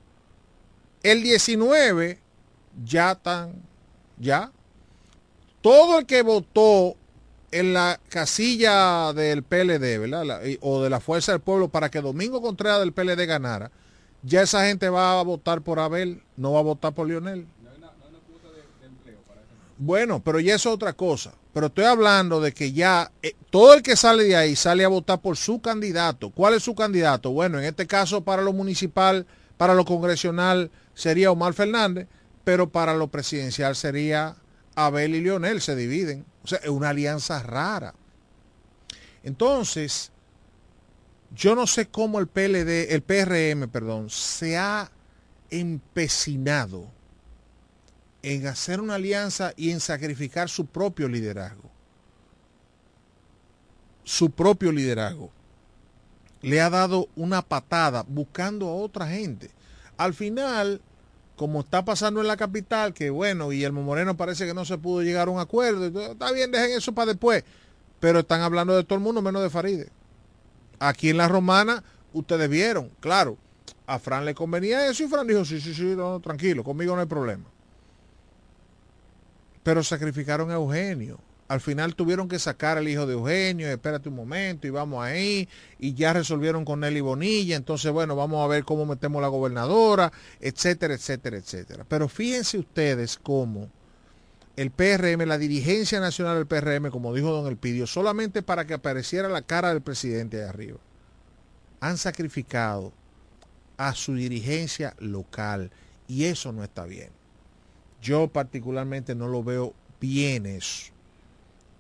[1.03, 2.21] el 19
[2.85, 3.55] ya están,
[4.19, 4.53] ya,
[5.61, 6.97] todo el que votó
[7.59, 10.25] en la casilla del PLD, ¿verdad?
[10.25, 13.71] La- o de la Fuerza del Pueblo para que Domingo Contreras del PLD ganara,
[14.23, 17.47] ya esa gente va a votar por Abel, no va a votar por Lionel.
[19.79, 21.33] Bueno, pero ya eso es otra cosa.
[21.53, 24.89] Pero estoy hablando de que ya eh, todo el que sale de ahí sale a
[24.89, 26.31] votar por su candidato.
[26.31, 27.31] ¿Cuál es su candidato?
[27.31, 29.27] Bueno, en este caso para lo municipal,
[29.57, 32.09] Para lo congresional sería Omar Fernández,
[32.45, 34.37] pero para lo presidencial sería
[34.75, 36.27] Abel y Leonel, se dividen.
[36.47, 37.93] O sea, es una alianza rara.
[39.25, 40.13] Entonces,
[41.35, 44.93] yo no sé cómo el PLD, el PRM, perdón, se ha
[45.51, 46.87] empecinado
[48.23, 51.69] en hacer una alianza y en sacrificar su propio liderazgo.
[54.05, 55.33] Su propio liderazgo.
[56.43, 59.51] Le ha dado una patada buscando a otra gente.
[59.97, 60.81] Al final,
[61.37, 65.03] como está pasando en la capital, que bueno, Guillermo Moreno parece que no se pudo
[65.03, 65.87] llegar a un acuerdo.
[65.87, 67.45] Está bien, dejen eso para después.
[68.01, 69.91] Pero están hablando de todo el mundo menos de Faride.
[70.79, 73.37] Aquí en la romana, ustedes vieron, claro,
[73.87, 77.07] a Fran le convenía eso y Fran dijo, sí, sí, sí, tranquilo, conmigo no hay
[77.07, 77.45] problema.
[79.63, 81.19] Pero sacrificaron a Eugenio.
[81.49, 85.49] Al final tuvieron que sacar al hijo de Eugenio, espérate un momento y vamos ahí,
[85.79, 90.13] y ya resolvieron con Nelly Bonilla, entonces bueno, vamos a ver cómo metemos la gobernadora,
[90.41, 91.85] etcétera, etcétera, etcétera.
[91.89, 93.71] Pero fíjense ustedes cómo
[94.57, 99.29] el PRM, la dirigencia nacional del PRM, como dijo don Elpidio, solamente para que apareciera
[99.29, 100.79] la cara del presidente de arriba,
[101.81, 102.93] han sacrificado
[103.77, 105.71] a su dirigencia local
[106.09, 107.11] y eso no está bien.
[108.03, 110.96] Yo particularmente no lo veo bien eso.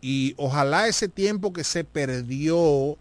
[0.09, 2.97] Y ojalá ese tiempo que se perdió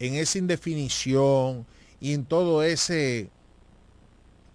[0.00, 1.64] en esa indefinición
[2.00, 3.30] y en todo ese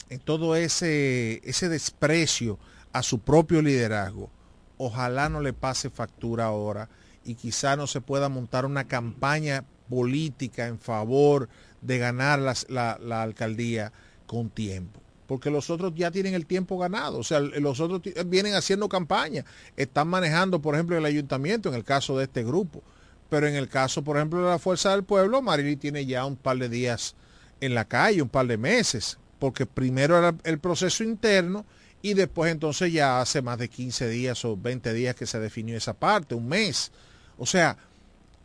[0.09, 2.59] en todo ese ese desprecio
[2.91, 4.29] a su propio liderazgo,
[4.77, 6.89] ojalá no le pase factura ahora
[7.23, 11.47] y quizá no se pueda montar una campaña política en favor
[11.81, 13.93] de ganar la, la, alcaldía
[14.27, 14.99] con tiempo.
[15.27, 17.17] Porque los otros ya tienen el tiempo ganado.
[17.17, 19.45] O sea, los otros vienen haciendo campaña.
[19.77, 22.83] Están manejando, por ejemplo, el ayuntamiento en el caso de este grupo.
[23.29, 26.35] Pero en el caso, por ejemplo, de la Fuerza del Pueblo, Marily tiene ya un
[26.35, 27.15] par de días
[27.61, 29.17] en la calle, un par de meses.
[29.39, 31.65] Porque primero era el proceso interno
[32.01, 35.77] y después entonces ya hace más de 15 días o 20 días que se definió
[35.77, 36.91] esa parte, un mes.
[37.37, 37.77] O sea,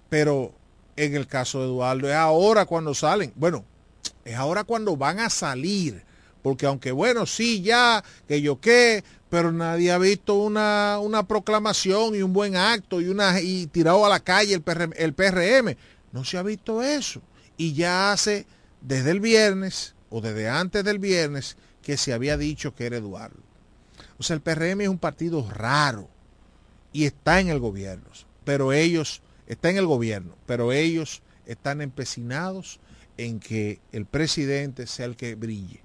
[0.09, 0.55] pero
[0.97, 3.33] en el caso de Eduardo es ahora cuando salen.
[3.35, 3.65] Bueno,
[4.25, 6.05] es ahora cuando van a salir.
[6.43, 12.15] Porque aunque bueno, sí, ya, que yo qué, pero nadie ha visto una, una proclamación
[12.15, 14.62] y un buen acto y, una, y tirado a la calle el
[14.97, 15.77] el PRM.
[16.12, 17.20] No se ha visto eso.
[17.56, 18.47] Y ya hace
[18.81, 23.40] desde el viernes o desde antes del viernes que se había dicho que era Eduardo.
[24.19, 26.09] O sea, el PRM es un partido raro
[26.93, 28.09] y está en el gobierno,
[28.44, 32.81] pero ellos, está en el gobierno, pero ellos están empecinados
[33.16, 35.81] en que el presidente sea el que brille.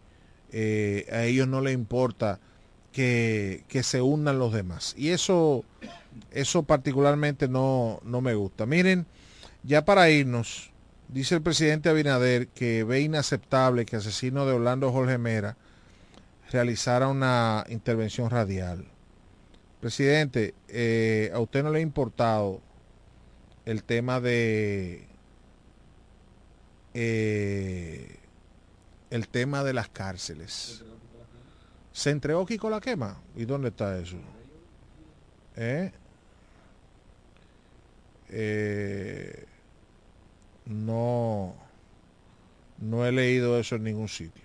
[0.53, 2.39] Eh, a ellos no les importa
[2.91, 4.93] que, se unan los demás.
[4.97, 5.65] Y eso,
[6.31, 8.65] eso particularmente no, no me gusta.
[8.65, 9.05] Miren,
[9.63, 10.71] ya para irnos,
[11.09, 15.57] dice el presidente Abinader que ve inaceptable que asesino de Orlando Jorge Mera
[16.51, 18.85] realizara una intervención radial.
[19.81, 22.61] Presidente, eh, ¿a usted no le ha importado
[23.65, 25.07] el tema de
[26.93, 28.17] eh,
[29.13, 30.83] el tema de las cárceles?
[31.91, 33.21] ¿Se entregó Kiko la quema?
[33.35, 34.17] ¿Y dónde está eso?
[35.55, 35.91] ¿Eh?
[40.65, 41.55] no,
[42.79, 44.41] no he leído eso en ningún sitio.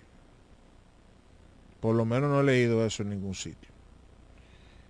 [1.79, 3.71] Por lo menos no he leído eso en ningún sitio.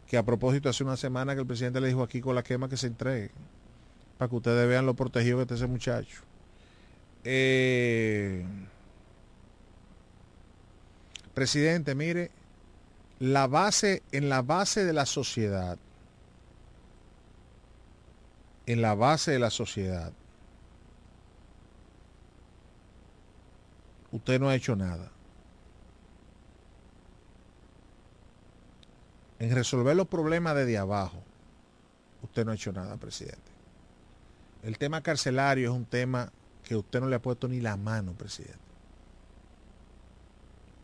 [0.05, 2.67] Que a propósito, hace una semana que el presidente le dijo aquí con la quema
[2.67, 3.31] que se entregue.
[4.17, 6.23] Para que ustedes vean lo protegido que está ese muchacho.
[7.23, 8.43] Eh,
[11.39, 12.31] presidente, mire,
[13.19, 15.77] la base, en la base de la sociedad,
[18.65, 20.11] en la base de la sociedad,
[24.11, 25.09] usted no ha hecho nada.
[29.39, 31.23] en resolver los problemas desde abajo,
[32.21, 33.39] usted no ha hecho nada, presidente.
[34.63, 36.33] El tema carcelario es un tema
[36.65, 38.68] que usted no le ha puesto ni la mano, presidente.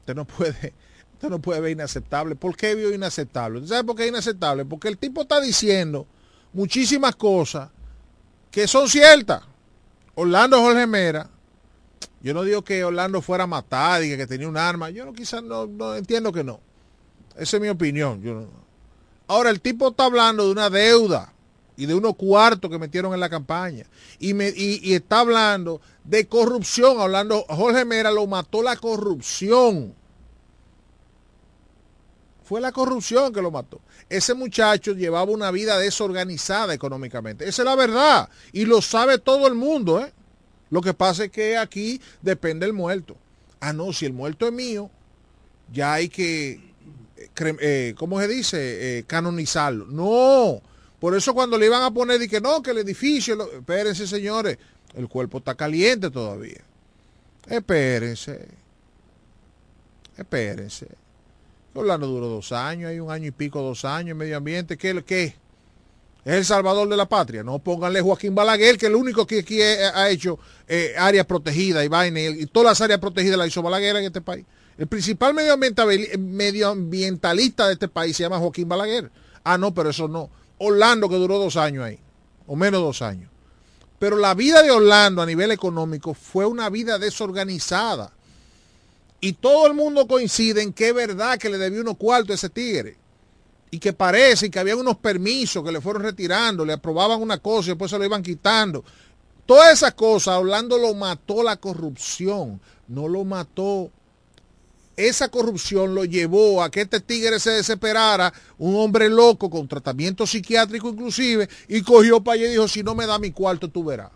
[0.06, 0.74] Usted no puede,
[1.30, 2.36] no puede ver inaceptable.
[2.36, 3.58] ¿Por qué vio inaceptable?
[3.58, 4.64] ¿Usted sabe por qué es inaceptable?
[4.64, 6.06] Porque el tipo está diciendo
[6.54, 7.70] muchísimas cosas
[8.52, 9.42] que son ciertas.
[10.14, 11.28] Orlando Jorge Mera,
[12.22, 15.14] yo no digo que Orlando fuera a matar y que tenía un arma, yo no
[15.14, 16.60] quizás no, no entiendo que no.
[17.36, 18.22] Esa es mi opinión.
[18.22, 18.48] Yo
[19.28, 21.34] Ahora, el tipo está hablando de una deuda
[21.76, 23.86] y de unos cuartos que metieron en la campaña.
[24.20, 27.00] Y, me, y, está hablando de corrupción.
[27.02, 29.94] Hablando, Jorge Mera lo mató la corrupción.
[32.44, 33.82] Fue la corrupción que lo mató.
[34.08, 37.48] Ese muchacho llevaba una vida desorganizada económicamente.
[37.48, 38.30] Esa es la verdad.
[38.54, 40.00] Y lo sabe todo el mundo.
[40.00, 40.14] ¿eh?
[40.70, 43.18] Lo que pasa es que aquí depende el muerto.
[43.60, 44.92] Ah, no, si el muerto es mío,
[45.74, 46.52] ya hay que,
[47.18, 47.30] eh,
[47.60, 49.00] eh, ¿cómo se dice?
[49.00, 49.88] Eh, canonizarlo.
[49.88, 50.62] No,
[51.00, 54.60] por eso cuando le iban a poner, que no, que el edificio, lo- espérense señores,
[54.96, 56.62] el cuerpo está caliente todavía.
[57.48, 58.48] Espérense,
[60.18, 60.88] espérense.
[61.74, 64.78] Orlando duró dos años, hay un año y pico, dos años en medio ambiente.
[64.78, 65.04] ¿Qué?
[65.04, 65.36] qué?
[66.24, 67.44] Es el salvador de la patria.
[67.44, 71.86] No pónganle Joaquín Balaguer, que el único que aquí eh, ha hecho eh, áreas protegidas
[71.86, 72.20] y vaina.
[72.20, 74.46] Y, y todas las áreas protegidas las hizo Balaguer en este país.
[74.78, 79.12] El principal medioambiental- medioambientalista de este país se llama Joaquín Balaguer.
[79.44, 80.30] Ah, no, pero eso no.
[80.58, 82.00] Orlando, que duró dos años ahí,
[82.48, 83.30] o menos dos años.
[84.00, 88.12] Pero la vida de Orlando a nivel económico fue una vida desorganizada.
[89.22, 92.34] Y todo el mundo coincide en que es verdad que le debió unos cuartos a
[92.36, 92.98] ese tigre.
[93.72, 97.68] Y que parece que había unos permisos que le fueron retirando, le aprobaban una cosa
[97.68, 98.84] y después se lo iban quitando.
[99.46, 103.92] Todas esas cosas, Orlando lo mató la corrupción, no lo mató.
[104.98, 110.26] Esa corrupción lo llevó a que este tigre se desesperara, un hombre loco con tratamiento
[110.26, 113.84] psiquiátrico inclusive, y cogió para allá y dijo, si no me da mi cuarto, tú
[113.84, 114.12] verás.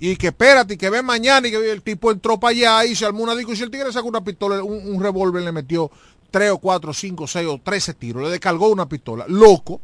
[0.00, 2.94] Y que espérate, y que ve mañana, y que el tipo entró para allá y
[2.94, 3.66] se armó una discusión.
[3.66, 5.90] El tigre sacó una pistola, un, revólver, le metió
[6.30, 8.22] tres o cuatro, cinco, seis o trece tiros.
[8.22, 9.24] Le descargó una pistola.
[9.26, 9.80] Loco.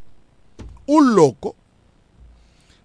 [0.87, 1.57] Un loco.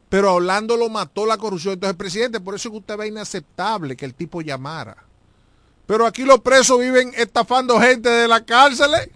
[0.09, 1.76] Pero a lo mató la corrupción.
[1.76, 5.09] Entonces, presidente, por eso es que usted ve inaceptable que el tipo llamara.
[5.89, 8.91] Pero aquí los presos viven estafando gente de la cárcel.
[8.93, 9.11] ¿eh?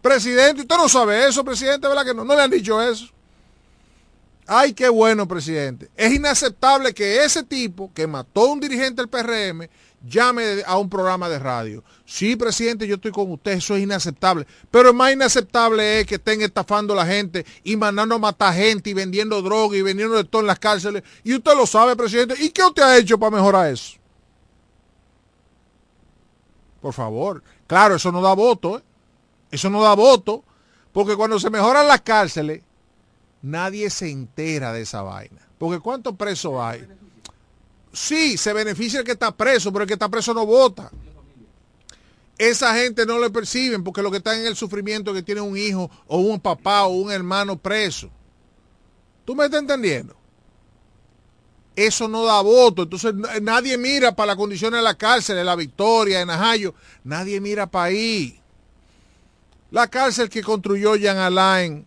[0.00, 2.24] Presidente, usted no sabe eso, presidente, ¿verdad que no?
[2.24, 3.08] No le han dicho eso.
[4.46, 5.90] Ay, qué bueno, presidente.
[5.96, 9.68] Es inaceptable que ese tipo que mató a un dirigente del PRM
[10.08, 11.82] llame a un programa de radio.
[12.06, 14.46] Sí, presidente, yo estoy con usted, eso es inaceptable.
[14.70, 18.90] Pero más inaceptable es que estén estafando a la gente y mandando a matar gente
[18.90, 21.02] y vendiendo droga y vendiendo de todo en las cárceles.
[21.24, 22.36] Y usted lo sabe, presidente.
[22.38, 24.03] ¿Y qué usted ha hecho para mejorar eso?
[26.84, 27.42] Por favor.
[27.66, 28.76] Claro, eso no da voto.
[28.76, 28.82] ¿eh?
[29.50, 30.44] Eso no da voto.
[30.92, 32.60] Porque cuando se mejoran las cárceles,
[33.40, 35.40] nadie se entera de esa vaina.
[35.56, 36.86] Porque ¿cuántos presos hay?
[37.90, 40.90] Sí, se beneficia el que está preso, pero el que está preso no vota.
[42.36, 45.40] Esa gente no le perciben porque lo que está en el sufrimiento es que tiene
[45.40, 48.10] un hijo o un papá o un hermano preso.
[49.24, 50.14] ¿Tú me estás entendiendo?
[51.76, 52.82] Eso no da voto.
[52.82, 56.74] Entonces nadie mira para las condiciones de la cárcel, de la Victoria, en Ajayo.
[57.02, 58.40] Nadie mira para ahí.
[59.70, 61.84] La cárcel que construyó Jean Alain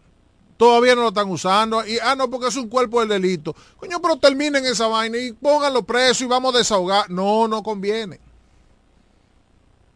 [0.58, 1.86] todavía no lo están usando.
[1.86, 3.56] Y, ah, no, porque es un cuerpo del delito.
[3.78, 7.10] Coño, pero terminen esa vaina y pónganlo preso y vamos a desahogar.
[7.10, 8.20] No, no conviene.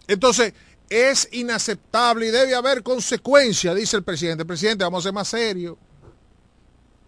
[0.08, 0.54] Entonces,
[0.90, 4.46] es inaceptable y debe haber consecuencias, dice el presidente.
[4.46, 5.76] Presidente, vamos a ser más serios.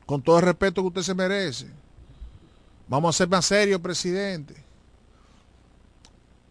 [0.06, 1.83] Con todo el respeto que usted se merece.
[2.88, 4.56] Vamos a ser más serios, presidente.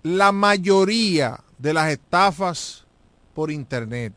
[0.03, 2.85] La mayoría de las estafas
[3.35, 4.13] por internet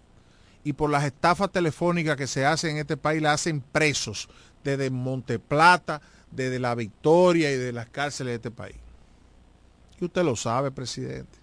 [0.64, 4.28] y por las estafas telefónicas que se hacen en este país la hacen presos
[4.64, 6.02] desde Monteplata,
[6.32, 8.76] desde la Victoria y de las cárceles de este país.
[10.00, 11.38] Y usted lo sabe, presidente.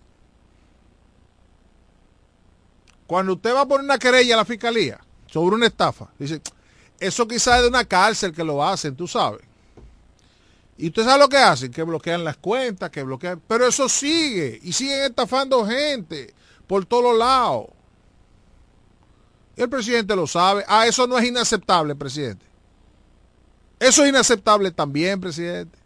[3.06, 6.40] Cuando usted va a poner una querella a la fiscalía sobre una estafa, dice,
[6.98, 9.51] eso quizás es de una cárcel que lo hacen, tú sabes.
[10.82, 14.58] Y usted sabe lo que hacen, que bloquean las cuentas, que bloquean, pero eso sigue
[14.64, 16.34] y siguen estafando gente
[16.66, 17.66] por todos lados.
[19.54, 20.64] El presidente lo sabe.
[20.66, 22.44] Ah, eso no es inaceptable, presidente.
[23.78, 25.78] Eso es inaceptable también, presidente.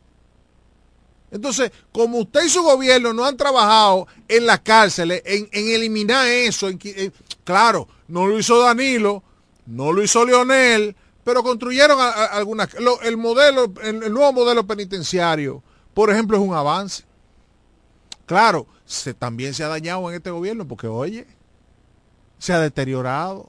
[1.30, 6.26] Entonces, como usted y su gobierno no han trabajado en las cárceles, en, en eliminar
[6.26, 6.70] eso,
[7.44, 9.22] claro, no lo hizo Danilo,
[9.66, 10.96] no lo hizo Leonel,
[11.26, 11.98] pero construyeron
[12.30, 12.68] algunas.
[13.02, 15.60] El modelo, el, nuevo modelo penitenciario,
[15.92, 17.02] por ejemplo, es un avance.
[18.26, 21.26] Claro, se, también se ha dañado en este gobierno, porque oye,
[22.38, 23.48] se ha deteriorado.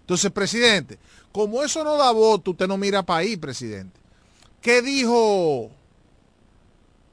[0.00, 0.98] Entonces, presidente,
[1.32, 3.98] como eso no da voto, usted no mira ahí, presidente.
[4.60, 5.70] ¿Qué dijo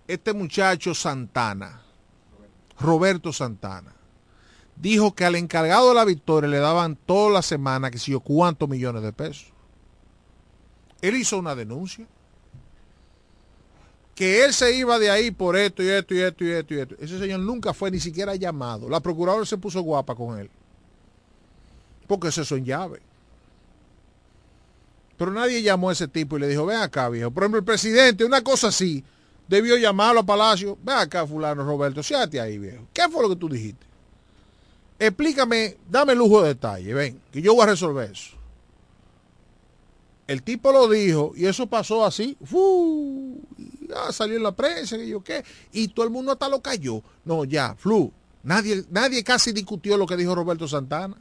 [0.06, 1.82] este muchacho Santana?
[2.78, 3.96] Roberto Santana.
[4.76, 8.20] Dijo que al encargado de la victoria le daban toda la semana, que si yo,
[8.20, 9.53] cuántos millones de pesos.
[11.04, 12.08] Él hizo una denuncia.
[14.16, 16.80] Que él se iba de ahí por esto y esto y esto y esto y
[16.80, 16.96] esto.
[16.98, 18.88] Ese señor nunca fue ni siquiera llamado.
[18.88, 20.50] La procuradora se puso guapa con él.
[22.08, 23.02] Porque eso son llaves.
[25.18, 27.32] Pero nadie llamó a ese tipo y le dijo, ven acá, viejo.
[27.32, 29.04] Por ejemplo, el presidente, una cosa así,
[29.46, 30.78] debió llamarlo a Palacio.
[30.84, 32.88] Ven acá, fulano Roberto, siéntate ahí, viejo.
[32.94, 33.86] ¿Qué fue lo que tú dijiste?
[35.00, 38.33] Explícame, dame lujo de detalle, ven, que yo voy a resolver eso.
[40.34, 42.36] El tipo lo dijo y eso pasó así.
[44.10, 45.46] Salió en la prensa, que yo qué.
[45.72, 47.04] Y todo el mundo hasta lo cayó.
[47.24, 48.12] No, ya, flu.
[48.42, 51.16] Nadie, nadie casi discutió lo que dijo Roberto Santana.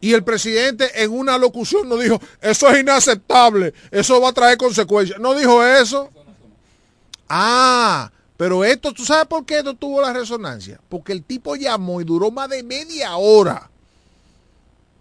[0.00, 4.56] Y el presidente en una locución no dijo, eso es inaceptable, eso va a traer
[4.56, 5.20] consecuencias.
[5.20, 6.08] No dijo eso.
[7.28, 10.80] Ah, pero esto, ¿tú sabes por qué esto tuvo la resonancia?
[10.88, 13.69] Porque el tipo llamó y duró más de media hora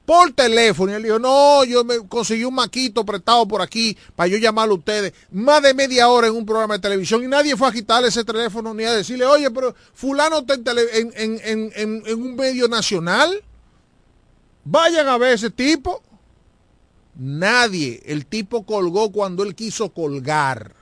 [0.10, 0.91] por teléfono.
[0.91, 4.73] Y él dijo, no, yo me conseguí un maquito prestado por aquí para yo llamarle
[4.73, 5.14] a ustedes.
[5.30, 8.23] Más de media hora en un programa de televisión y nadie fue a quitarle ese
[8.23, 13.44] teléfono ni a decirle, oye, pero fulano está en, un medio nacional.
[14.64, 16.02] Vayan a ver ese tipo.
[17.14, 18.02] Nadie.
[18.03, 20.73] El tipo colgó cuando él quiso colgar.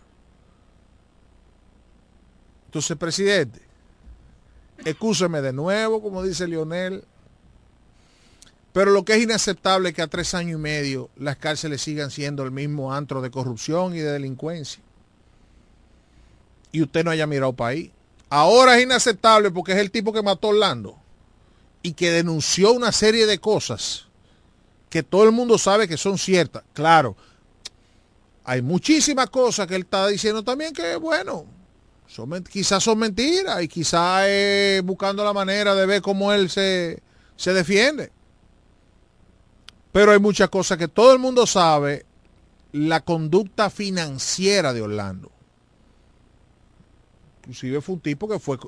[2.67, 3.59] Entonces, presidente,
[4.85, 7.03] excúseme de nuevo, como dice Lionel.
[8.77, 12.11] Pero lo que es inaceptable es que a tres años y medio las cárceles sigan
[12.11, 14.83] siendo el mismo antro de corrupción y de delincuencia.
[16.71, 17.91] Y usted no haya mirado para ahí.
[18.29, 20.95] Ahora es inaceptable porque es el tipo que mató a Orlando
[21.81, 24.05] y que denunció una serie de cosas
[24.91, 26.61] que todo el mundo sabe que son ciertas.
[26.73, 27.17] Claro,
[28.43, 31.47] hay muchísimas cosas que él está diciendo también que, bueno,
[32.05, 34.27] son, quizás son mentiras y quizás
[34.83, 37.01] buscando la manera de ver cómo él se,
[37.35, 38.11] se defiende.
[39.97, 42.05] Pero hay muchas cosas que todo el mundo sabe,
[42.71, 45.31] la conducta financiera de Orlando.
[47.39, 48.59] Inclusive fue un tipo que fue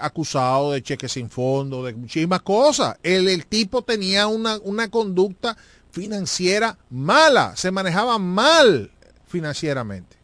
[0.00, 2.96] acusado de cheques sin fondo, de muchísimas cosas.
[3.02, 5.56] El, el tipo tenía una, una conducta
[5.90, 8.92] financiera mala, se manejaba mal
[9.26, 10.16] financieramente.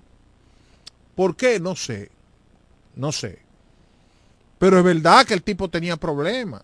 [1.16, 1.58] ¿Por qué?
[1.58, 2.12] No sé,
[2.94, 3.40] no sé.
[4.60, 6.62] Pero es verdad que el tipo tenía problemas.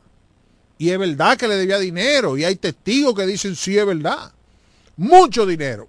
[0.79, 2.39] Y es verdad que le debía dinero.
[2.39, 4.33] Y hay testigos que dicen sí es verdad.
[4.97, 5.89] Mucho dinero.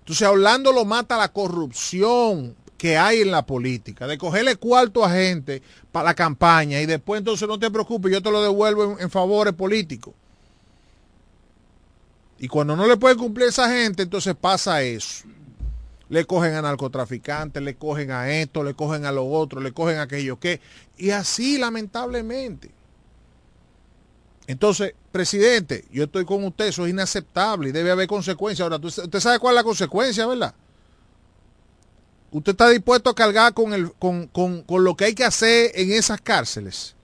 [0.00, 5.04] Entonces, a Orlando lo mata la corrupción que hay en la política, de cogerle cuarto
[5.04, 8.98] a gente para la campaña y después entonces no te preocupes, yo te lo devuelvo
[9.00, 10.14] en, favores políticos.
[12.38, 15.24] Y cuando no le puede cumplir esa gente, entonces pasa eso.
[16.08, 19.96] Le cogen a narcotraficantes, le cogen a esto, le cogen a lo otro, le cogen
[19.96, 20.60] a aquello que.
[20.98, 22.75] Y así, lamentablemente.
[24.46, 28.64] Entonces, presidente, yo estoy con usted, eso es inaceptable y debe haber consecuencias.
[28.64, 30.54] Ahora, ¿tú- usted sabe cuál es la consecuencia, ¿verdad?
[32.30, 35.90] Usted está dispuesto a cargar con, con, con- con lo que hay que hacer en
[35.92, 36.94] esas cárceles.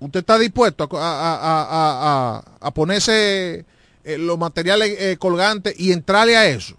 [0.00, 3.64] Usted está dispuesto a- a- a- a ponerse
[4.02, 6.74] eh, los materiales eh, colgantes y entrarle a eso.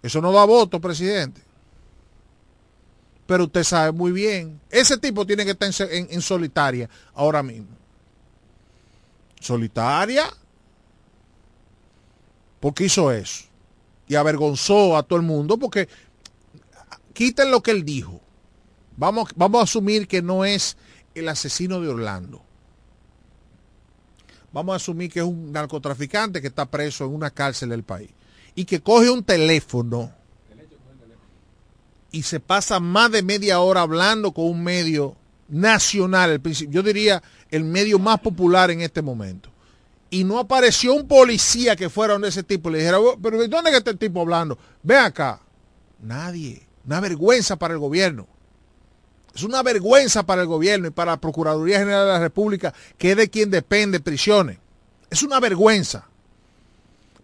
[0.00, 1.42] Eso no da voto, presidente.
[3.28, 7.68] Pero usted sabe muy bien, ese tipo tiene que estar en, solitaria ahora mismo.
[9.38, 10.32] Solitaria.
[12.58, 13.44] Porque hizo eso.
[14.06, 15.90] Y avergonzó a todo el mundo porque
[17.12, 18.18] quiten lo que él dijo.
[18.96, 20.78] Vamos, vamos a asumir que no es
[21.14, 22.42] el asesino de Orlando.
[24.54, 28.08] Vamos a asumir que es un narcotraficante que está preso en una cárcel del país.
[28.54, 30.14] Y que coge un teléfono
[32.10, 35.16] y se pasa más de media hora hablando con un medio
[35.48, 39.50] nacional, yo diría el medio más popular en este momento.
[40.10, 43.48] Y no apareció un policía que fuera donde ese tipo le dijera, "Oh, pero ¿de
[43.48, 44.58] ¿dónde está el tipo hablando?
[44.82, 45.40] Ven acá.
[46.00, 46.66] Nadie.
[46.86, 48.26] Una vergüenza para el gobierno.
[49.34, 53.10] Es una vergüenza para el gobierno y para la Procuraduría General de la República, que
[53.10, 54.58] es de quien depende prisiones.
[55.10, 56.08] Es una vergüenza.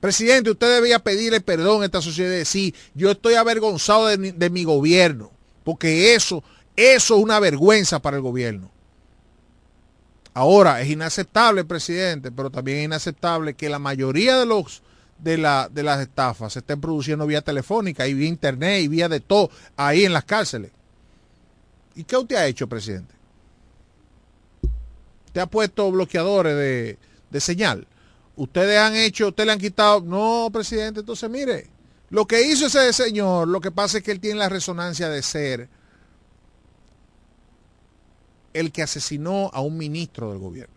[0.04, 4.18] Presidente, usted debía pedirle perdón a esta sociedad y decir, yo estoy avergonzado de,
[4.50, 5.30] mi- gobierno,
[5.64, 6.44] porque eso,
[6.76, 8.70] eso es una vergüenza para el gobierno.
[10.34, 14.82] Ahora, es inaceptable, presidente, pero también es inaceptable que la mayoría de los
[15.20, 19.08] de, la, de las estafas se estén produciendo vía telefónica y vía internet y vía
[19.08, 20.70] de todo ahí en las cárceles.
[21.94, 23.14] ¿Y qué usted ha hecho, presidente?
[25.28, 26.98] Usted ha puesto bloqueadores de,
[27.30, 27.86] de señal.
[28.36, 30.00] Ustedes han hecho, usted le han quitado.
[30.00, 31.68] No, presidente, entonces mire,
[32.10, 35.22] lo que hizo ese señor, lo que pasa es que él tiene la resonancia de
[35.22, 35.68] ser
[38.52, 40.74] el que asesinó a un ministro del gobierno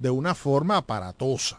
[0.00, 1.58] de una forma aparatosa.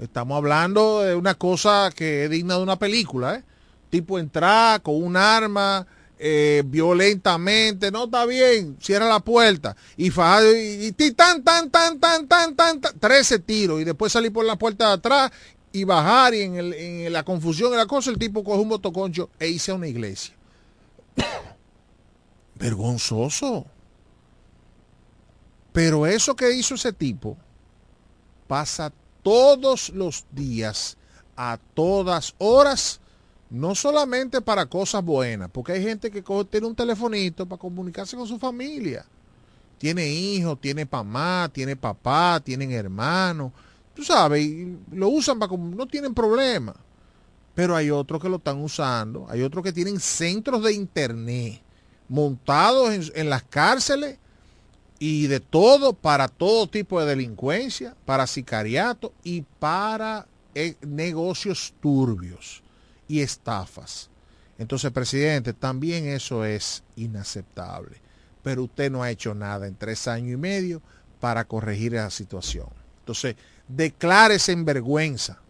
[0.00, 3.44] Estamos hablando de una cosa que es digna de una película, ¿eh?
[3.90, 5.86] Tipo entrar con un arma
[6.18, 11.98] eh, violentamente, no está bien, cierra la puerta y fajar y, y tan, tan, tan,
[12.00, 15.30] tan, tan, tan, tan, 13 tiros y después salir por la puerta de atrás
[15.72, 18.68] y bajar y en, el- en la confusión de la cosa el tipo coge un
[18.68, 20.34] motoconcho e a una iglesia.
[22.56, 23.66] Vergonzoso.
[25.72, 27.36] Pero eso que hizo ese tipo
[28.48, 28.92] pasa
[29.22, 30.96] todos los días,
[31.36, 33.00] a todas horas,
[33.50, 38.26] No solamente para cosas buenas, porque hay gente que tiene un telefonito para comunicarse con
[38.26, 39.06] su familia.
[39.78, 43.52] Tiene hijos, tiene mamá, tiene papá, tienen hermanos.
[43.94, 46.74] Tú sabes, y lo usan para no tienen problema.
[47.54, 51.62] Pero hay otros que lo están usando, hay otros que tienen centros de internet
[52.08, 54.18] montados en, en las cárceles
[54.98, 62.62] y de todo para todo tipo de delincuencia, para sicariato y para eh, negocios turbios
[63.08, 64.10] y estafas.
[64.58, 68.00] Entonces, presidente, también eso es inaceptable.
[68.42, 70.82] Pero usted no ha hecho nada en tres años y medio
[71.20, 72.68] para corregir esa situación.
[73.00, 73.36] Entonces,
[73.66, 75.40] declárese en vergüenza.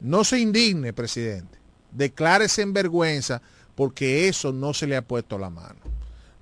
[0.00, 1.58] No se indigne, presidente.
[1.90, 3.40] Declárese en vergüenza
[3.74, 5.80] porque eso no se le ha puesto la mano.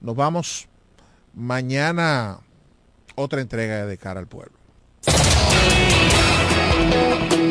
[0.00, 0.68] Nos vamos
[1.34, 2.40] mañana
[3.14, 4.56] otra entrega de cara al pueblo.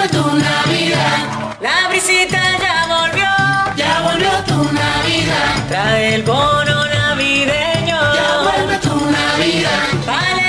[0.00, 1.56] Vuelve tu Navidad.
[1.60, 3.28] La brisita ya volvió.
[3.76, 5.68] Ya volvió tu Navidad.
[5.68, 7.98] Trae el bono navideño.
[8.14, 10.39] Ya vuelve tu Navidad.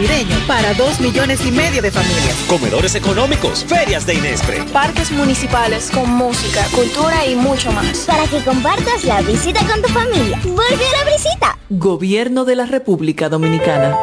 [0.00, 2.34] Navideño para dos millones y medio de familias.
[2.48, 4.62] Comedores económicos, ferias de Inespre.
[4.72, 8.06] Parques municipales con música, cultura y mucho más.
[8.06, 10.40] Para que compartas la visita con tu familia.
[10.42, 11.58] ¡Vuelve a la visita!
[11.68, 13.94] Gobierno de la República Dominicana.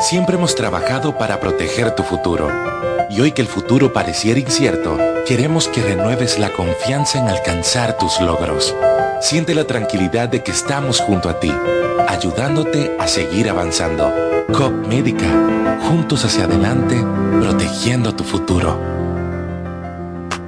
[0.00, 2.50] Siempre hemos trabajado para proteger tu futuro.
[3.08, 8.20] Y hoy que el futuro pareciera incierto, queremos que renueves la confianza en alcanzar tus
[8.20, 8.74] logros.
[9.20, 11.52] Siente la tranquilidad de que estamos junto a ti,
[12.08, 14.35] ayudándote a seguir avanzando.
[14.52, 15.26] COP Médica,
[15.88, 17.04] juntos hacia adelante,
[17.40, 18.95] protegiendo tu futuro.